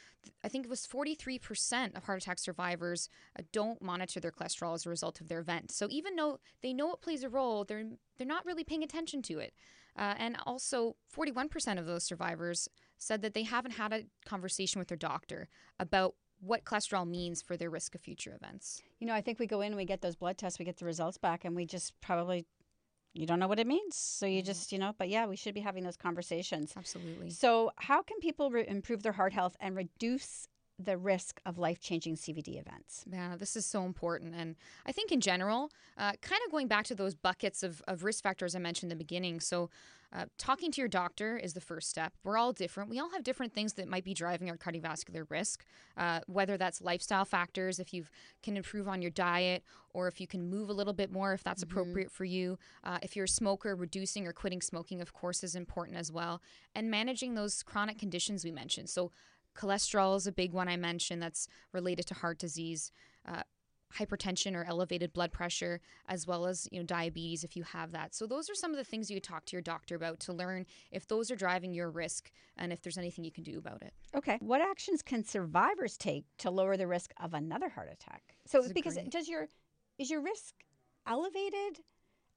[0.42, 4.86] I think it was 43% of heart attack survivors uh, don't monitor their cholesterol as
[4.86, 5.70] a result of their event.
[5.70, 7.84] So even though they know it plays a role, they're
[8.16, 9.52] they're not really paying attention to it.
[9.96, 12.68] Uh, and also, 41% of those survivors
[12.98, 17.56] said that they haven't had a conversation with their doctor about what cholesterol means for
[17.56, 18.82] their risk of future events.
[18.98, 20.76] You know, I think we go in and we get those blood tests, we get
[20.76, 22.46] the results back, and we just probably
[23.14, 23.94] you don't know what it means.
[23.96, 26.74] So you just, you know, but yeah, we should be having those conversations.
[26.76, 27.30] Absolutely.
[27.30, 30.48] So, how can people re- improve their heart health and reduce
[30.78, 33.04] the risk of life changing CVD events?
[33.10, 34.34] Yeah, this is so important.
[34.34, 34.56] And
[34.86, 38.22] I think in general, uh, kind of going back to those buckets of, of risk
[38.22, 39.40] factors I mentioned in the beginning.
[39.40, 39.70] So,
[40.14, 42.12] uh, talking to your doctor is the first step.
[42.22, 42.88] We're all different.
[42.88, 45.64] We all have different things that might be driving our cardiovascular risk,
[45.96, 48.04] uh, whether that's lifestyle factors, if you
[48.40, 51.42] can improve on your diet, or if you can move a little bit more, if
[51.42, 52.58] that's appropriate for you.
[52.84, 56.40] Uh, if you're a smoker, reducing or quitting smoking, of course, is important as well.
[56.76, 58.90] And managing those chronic conditions we mentioned.
[58.90, 59.10] So,
[59.56, 62.90] cholesterol is a big one I mentioned that's related to heart disease.
[63.26, 63.42] Uh,
[63.94, 68.12] hypertension or elevated blood pressure as well as you know diabetes if you have that
[68.12, 70.66] so those are some of the things you talk to your doctor about to learn
[70.90, 73.92] if those are driving your risk and if there's anything you can do about it
[74.14, 74.38] Okay.
[74.40, 78.36] What actions can survivors take to lower the risk of another heart attack?
[78.46, 79.48] So, because great- does your
[79.98, 80.54] is your risk
[81.06, 81.80] elevated?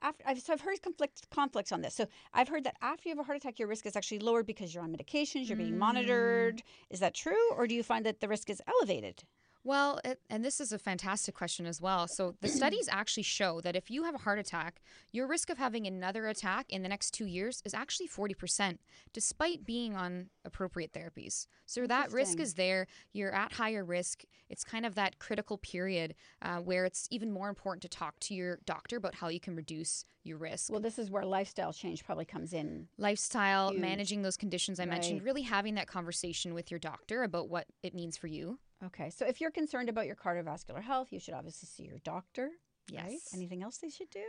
[0.02, 1.96] After, I've, so I've heard conflict conflicts on this.
[1.96, 4.46] So I've heard that after you have a heart attack, your risk is actually lowered
[4.46, 6.58] because you're on medications, you're being monitored.
[6.58, 6.94] Mm-hmm.
[6.94, 9.24] Is that true, or do you find that the risk is elevated?
[9.68, 12.08] Well, it, and this is a fantastic question as well.
[12.08, 15.58] So, the studies actually show that if you have a heart attack, your risk of
[15.58, 18.78] having another attack in the next two years is actually 40%,
[19.12, 21.48] despite being on appropriate therapies.
[21.66, 22.88] So, that risk is there.
[23.12, 24.24] You're at higher risk.
[24.50, 28.34] It's kind of that critical period uh, where it's even more important to talk to
[28.34, 30.72] your doctor about how you can reduce your risk.
[30.72, 32.88] Well, this is where lifestyle change probably comes in.
[32.98, 33.82] Lifestyle, Huge.
[33.82, 37.94] managing those conditions I mentioned, really having that conversation with your doctor about what it
[37.94, 38.60] means for you.
[38.86, 39.10] Okay.
[39.10, 42.52] So if you're concerned about your cardiovascular health, you should obviously see your doctor.
[42.94, 43.12] Right?
[43.12, 43.34] Yes.
[43.34, 44.24] Anything else they should do?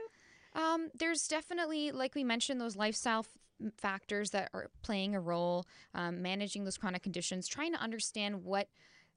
[0.55, 5.67] Um, there's definitely, like we mentioned, those lifestyle f- factors that are playing a role,
[5.95, 8.69] um, managing those chronic conditions, trying to understand what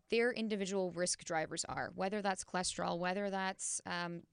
[0.09, 4.23] their individual risk drivers are, whether that's cholesterol, whether that's, um,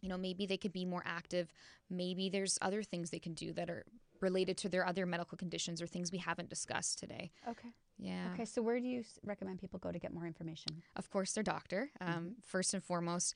[0.00, 1.52] you know, maybe they could be more active.
[1.88, 3.84] Maybe there's other things they can do that are
[4.22, 7.30] related to their other medical conditions or things we haven't discussed today.
[7.48, 7.68] Okay.
[7.98, 8.28] Yeah.
[8.32, 8.44] Okay.
[8.44, 10.82] So where do you recommend people go to get more information?
[10.96, 13.34] of course, their doctor, um, first and foremost.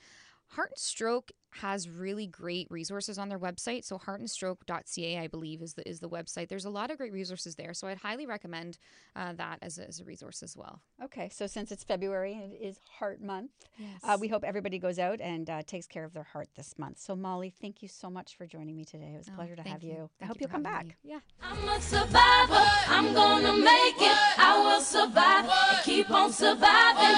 [0.48, 3.82] Heart and Stroke has really great resources on their website.
[3.84, 6.48] So heartandstroke.ca, I believe, is the is the website.
[6.48, 7.72] There's a lot of great resources there.
[7.74, 8.78] So I'd highly recommend
[9.16, 10.82] uh, that as a, as a resource as well.
[11.02, 14.00] Okay, so since it's February and it is Heart Month, Yes.
[14.04, 16.98] uh, we hope everybody goes out and uh, takes care of their heart this month.
[16.98, 19.12] So, Molly, thank you so much for joining me today.
[19.14, 19.94] It was a Oh, pleasure to have you.
[20.20, 20.86] I Thank hope you you'll come back.
[20.86, 20.94] me.
[21.02, 21.18] Yeah.
[21.42, 22.64] I'm a survivor.
[22.88, 24.16] I'm gonna make it.
[24.38, 27.16] I will survive and keep on surviving.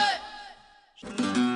[1.00, 1.47] Sa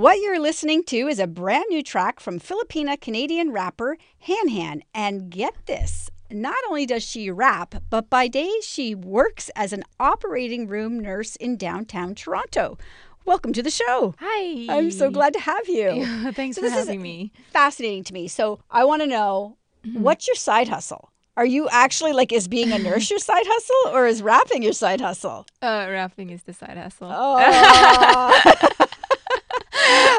[0.00, 4.82] What you're listening to is a brand new track from Filipina Canadian rapper Han Han.
[4.94, 9.84] And get this not only does she rap, but by day she works as an
[9.98, 12.78] operating room nurse in downtown Toronto.
[13.26, 14.14] Welcome to the show.
[14.20, 14.74] Hi.
[14.74, 16.06] I'm so glad to have you.
[16.32, 17.30] Thanks So for having me.
[17.52, 18.26] Fascinating to me.
[18.26, 20.02] So I want to know Mm-hmm.
[20.02, 21.10] what's your side hustle?
[21.38, 24.72] Are you actually like, is being a nurse your side hustle or is rapping your
[24.74, 25.46] side hustle?
[25.62, 27.08] Uh, rapping is the side hustle.
[27.10, 28.86] Oh.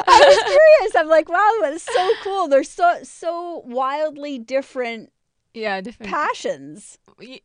[0.06, 0.96] I was curious.
[0.96, 2.48] I'm like, wow, that's so cool.
[2.48, 5.10] They're so so wildly different
[5.54, 6.10] yeah, different.
[6.10, 6.98] passions.
[7.20, 7.38] you,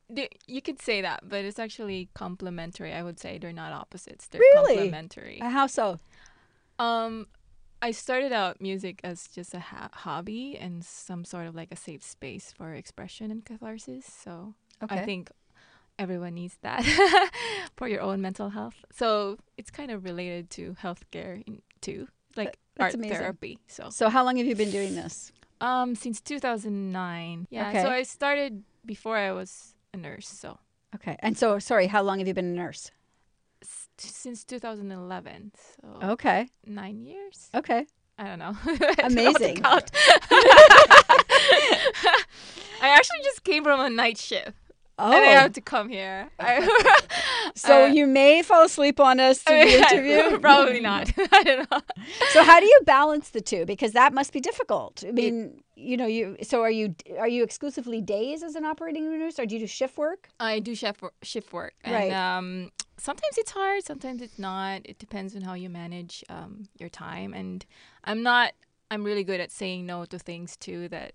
[0.48, 2.94] you could say that, but it's actually complementary.
[2.94, 4.28] I would say they're not opposites.
[4.28, 4.76] They're Really?
[4.78, 5.40] complementary.
[5.42, 6.00] How so?
[6.80, 7.28] Um,
[7.82, 11.76] I started out music as just a ha- hobby and some sort of like a
[11.76, 14.06] safe space for expression and catharsis.
[14.06, 15.00] So Okay.
[15.00, 15.30] I think
[16.00, 16.84] everyone needs that
[17.76, 18.76] for your own mental health.
[18.94, 22.08] So it's kind of related to healthcare in, too,
[22.38, 23.18] like that's art amazing.
[23.18, 23.60] therapy.
[23.68, 25.32] So So how long have you been doing this?
[25.60, 27.48] um, since 2009.
[27.50, 27.70] Yeah.
[27.70, 27.82] Okay.
[27.82, 30.28] So I started before I was a nurse.
[30.28, 30.60] So
[30.96, 31.16] Okay.
[31.20, 32.92] And so, sorry, how long have you been a nurse?
[33.62, 35.52] s- since 2011.
[35.82, 36.48] So Okay.
[36.66, 37.50] nine years.
[37.54, 37.86] Okay.
[38.20, 38.56] I don't know.
[38.66, 39.56] I don't know how to Amazing.
[39.62, 39.92] count.
[42.82, 44.54] I actually just came from a night shift.
[45.00, 45.12] Oh.
[45.12, 46.30] And I have to come here.
[46.40, 47.02] I,
[47.56, 50.40] so uh, you may fall asleep on us to the interview.
[50.40, 51.12] Probably not.
[51.32, 51.82] I don't know.
[52.32, 53.66] So how do you balance the two?
[53.66, 55.04] Because that must be difficult.
[55.08, 56.38] I mean, you know, you.
[56.42, 59.62] So are you are you exclusively days as an operating room nurse, or do you
[59.62, 60.30] do shift work?
[60.40, 62.12] I do shift work, shift work, and Right.
[62.12, 64.82] um, sometimes it's hard, sometimes it's not.
[64.86, 67.34] It depends on how you manage um, your time.
[67.34, 67.66] And
[68.04, 68.54] I'm not.
[68.90, 71.12] I'm really good at saying no to things too that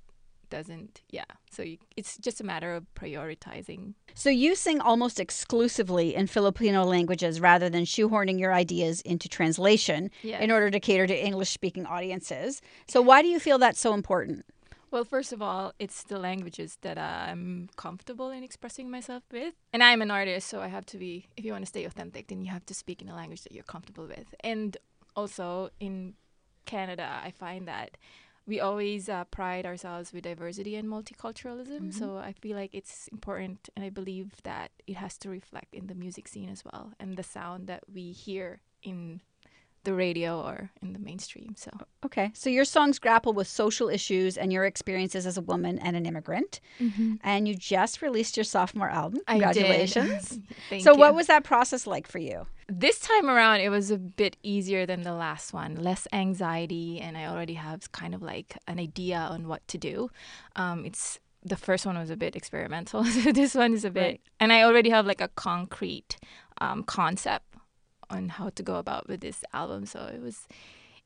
[0.56, 1.02] doesn't.
[1.18, 1.30] Yeah.
[1.50, 3.94] So you, it's just a matter of prioritizing.
[4.14, 10.00] So you sing almost exclusively in Filipino languages rather than shoehorning your ideas into translation
[10.22, 10.40] Yes.
[10.44, 12.60] in order to cater to English-speaking audiences.
[12.92, 14.44] So why do you feel that's so important?
[14.92, 19.54] Well, first of all, it's the languages that uh, I'm comfortable in expressing myself with.
[19.72, 22.28] And I'm an artist, so I have to be, if you want to stay authentic,
[22.28, 24.28] then you have to speak in a language that you're comfortable with.
[24.52, 24.76] And
[25.16, 26.14] also in
[26.66, 27.96] Canada, I find that
[28.46, 31.92] we always uh, pride ourselves with diversity and multiculturalism.
[31.92, 35.86] So I feel like it's important, and I believe that it has to reflect in
[35.86, 39.20] the music scene as well and the sound that we hear in
[39.84, 41.54] the radio or in the mainstream.
[41.56, 41.70] So
[42.04, 42.30] Okay.
[42.34, 46.06] So your songs grapple with social issues and your experiences as a woman and an
[46.06, 46.60] immigrant.
[47.22, 49.20] And you just released your sophomore album.
[49.26, 50.38] Congratulations.
[50.80, 50.98] So you.
[50.98, 52.46] what was that process like for you?
[52.68, 55.74] This time around, it was a bit easier than the last one.
[55.76, 60.10] Less anxiety, and I already have kind of like an idea on what to do.
[60.56, 63.02] Um, it's the first one was a bit experimental.
[63.34, 64.20] this one is a bit, Right.
[64.40, 66.16] and I already have like a concrete
[66.60, 67.44] um, concept
[68.12, 69.86] on how to go about with this album.
[69.86, 70.46] So it was,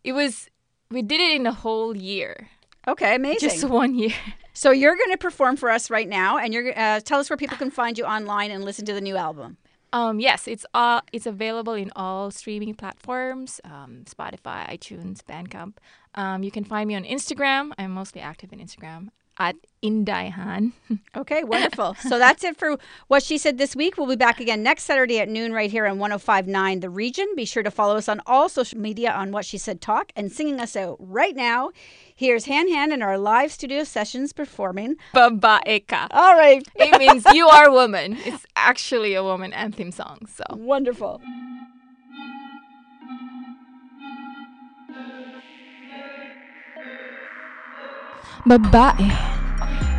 [0.05, 0.49] it was,
[0.91, 2.49] we did it in a whole year,
[2.89, 3.49] Okay, amazing.
[3.49, 4.15] just one year.
[4.53, 7.37] so you're going to perform for us right now, and you're uh, tell us where
[7.37, 9.57] people can find you online and listen to the new album.
[9.93, 15.75] Um, yes, it's uh, it's available in all streaming platforms, um, Spotify, iTunes, Bandcamp.
[16.15, 17.73] Um, you can find me on Instagram.
[17.79, 19.09] I'm mostly active in Instagram
[19.39, 20.73] at Indaihan.
[21.17, 21.95] Okay, wonderful.
[21.95, 22.77] so that's it for
[23.09, 23.97] what she said this week.
[23.97, 27.27] We'll be back again next Saturday at noon right here on 1059 The Region.
[27.35, 30.31] Be sure to follow us on all social media on What She Said Talk and
[30.31, 31.71] singing us out right now.
[32.15, 34.97] Here's Han Han in our live studio sessions performing.
[35.15, 36.07] Babae ka.
[36.11, 36.67] All right.
[36.77, 38.19] It means you are a woman.
[38.25, 40.27] It's actually a woman anthem song.
[40.33, 41.21] So Wonderful.
[48.47, 49.11] Babae,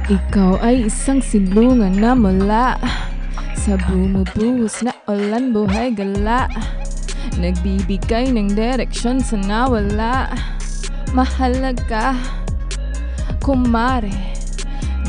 [0.08, 2.80] ikaw ay isang silungan na mula.
[3.60, 6.48] Sa bumubuhos na ulan buhay gala
[7.36, 10.32] Nagbibigay ng direksyon sa nawala.
[11.12, 12.16] Mahalaga,
[13.43, 14.16] kumare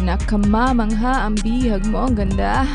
[0.03, 2.67] Nakamamangha ang bihag mo ang ganda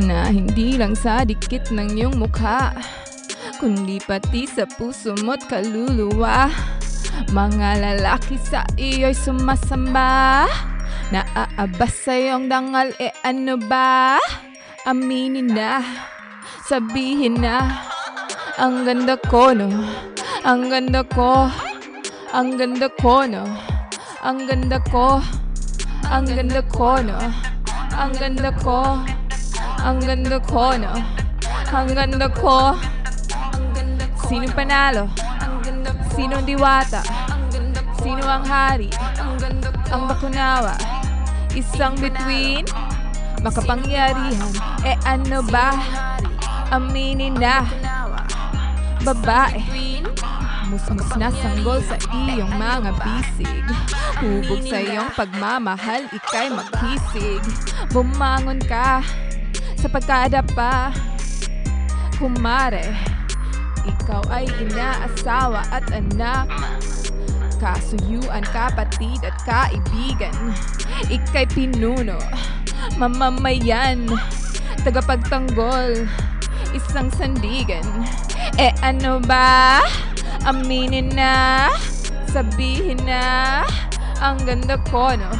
[0.00, 2.72] Na hindi lang sa dikit ng iyong mukha
[3.60, 6.48] Kundi pati sa puso mo't kaluluwa
[7.32, 10.46] mga lalaki sa iyo'y sumasamba
[11.08, 14.20] Naaabas sa iyong dangal, e ano ba?
[14.84, 15.80] Aminin na,
[16.68, 17.80] sabihin na
[18.60, 19.68] Ang ganda ko, no?
[20.44, 21.48] Ang ganda ko
[22.36, 23.44] Ang ganda ko, no?
[24.20, 25.24] Ang ganda ko
[26.12, 27.18] Ang ganda ko, no?
[27.96, 29.00] Ang ganda ko
[29.80, 30.92] Ang ganda ko, no?
[31.72, 32.76] Ang ganda ko
[34.28, 35.08] Sino panalo?
[36.18, 36.98] Sino diwata?
[38.02, 38.90] Sino ang hari?
[39.94, 40.74] Ang bakunawa?
[41.54, 42.66] Isang between?
[43.46, 44.50] Makapangyarihan?
[44.82, 45.78] Eh ano ba?
[46.74, 47.62] Aminin na
[49.06, 49.62] Babae
[50.66, 53.64] Musmus na sanggol sa iyong mga bisig
[54.18, 57.40] Hubog sa iyong pagmamahal, ika'y maghisig
[57.94, 59.06] Bumangon ka
[59.78, 60.90] sa pagkadapa
[62.18, 62.90] Kumare,
[63.88, 66.46] ikaw ay inaasawa at anak.
[67.58, 70.54] Kasuyuan, kapatid at kaibigan.
[71.10, 72.20] Ika'y pinuno,
[72.94, 74.06] mamamayan
[74.86, 76.06] Tagapagtanggol,
[76.70, 77.82] isang sandigan.
[78.58, 79.82] Eh ano ba?
[80.46, 81.68] Aminin na
[82.30, 83.62] Sabihin na
[84.22, 85.30] Ang ganda ko no?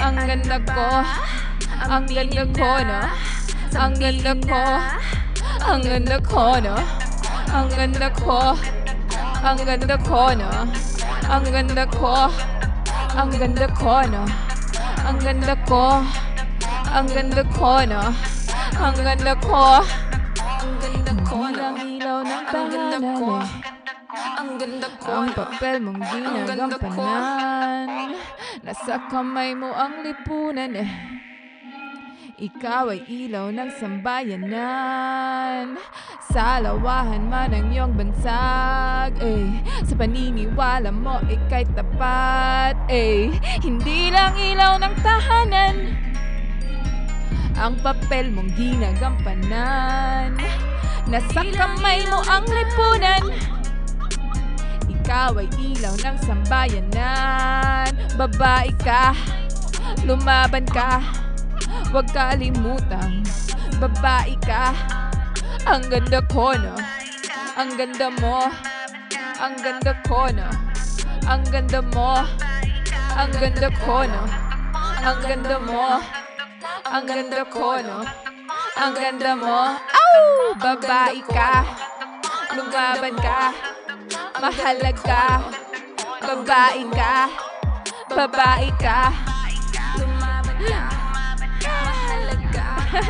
[0.00, 0.88] Ang ganda ko
[1.88, 3.00] Ang ganda ko no?
[3.76, 4.64] Ang ganda ko
[5.64, 6.76] Ang ganda ko no
[7.52, 8.56] Ang ganda ko
[9.44, 10.48] Ang ganda ko no
[11.28, 12.32] Ang ganda ko
[13.12, 14.24] Ang ganda ko no
[15.04, 16.00] Ang ganda ko
[16.88, 18.02] Ang ganda ko no
[18.80, 19.84] Ang ganda ko
[21.52, 23.44] Bilang ilaw ng tahanan eh
[24.40, 28.16] Ang ganda ko Ang papel mong ginagampanan
[28.64, 30.88] Nasa kamay mo ang lipunan eh
[32.40, 35.76] ikaw ay ilaw ng sambayanan.
[36.32, 39.52] Sa lawahan man ang iyong bansag eh.
[39.84, 43.28] Sa paniniwala mo ika'y tapat eh.
[43.60, 45.76] Hindi lang ilaw ng tahanan.
[47.60, 50.32] Ang papel mong ginagampanan.
[51.12, 53.28] Nasa kamay mo ang lipunan.
[54.88, 57.92] Ikaw ay ilaw ng sambayanan.
[58.16, 59.12] Babae ka,
[60.08, 61.04] lumaban ka
[61.92, 63.22] Huwag kalimutang
[63.82, 64.70] Babae ka.
[65.66, 66.78] Ang ganda ko no?
[67.58, 68.46] Ang ganda mo.
[69.42, 70.46] Ang ganda ko no?
[71.26, 72.22] Ang ganda mo.
[73.18, 74.22] Ang ganda ko no?
[75.02, 75.98] Ang ganda mo.
[76.94, 77.98] Ang ganda ko no?
[78.78, 79.74] Ang ganda mo.
[79.74, 80.54] Au!
[80.62, 81.66] Babae ka.
[82.54, 83.50] Lumaban ka.
[84.38, 85.42] Mahalaga.
[86.22, 87.14] Babae ka.
[88.14, 89.02] Babae ka.
[89.98, 91.01] Lumaban Babae ka Babae ka
[92.92, 93.04] Come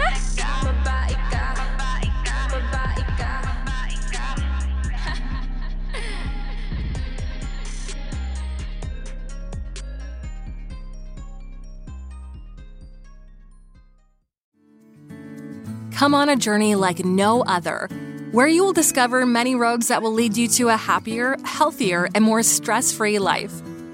[16.15, 17.89] on a journey like no other,
[18.31, 22.25] where you will discover many roads that will lead you to a happier, healthier, and
[22.25, 23.53] more stress free life.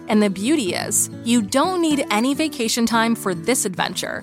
[0.09, 4.23] And the beauty is, you don't need any vacation time for this adventure.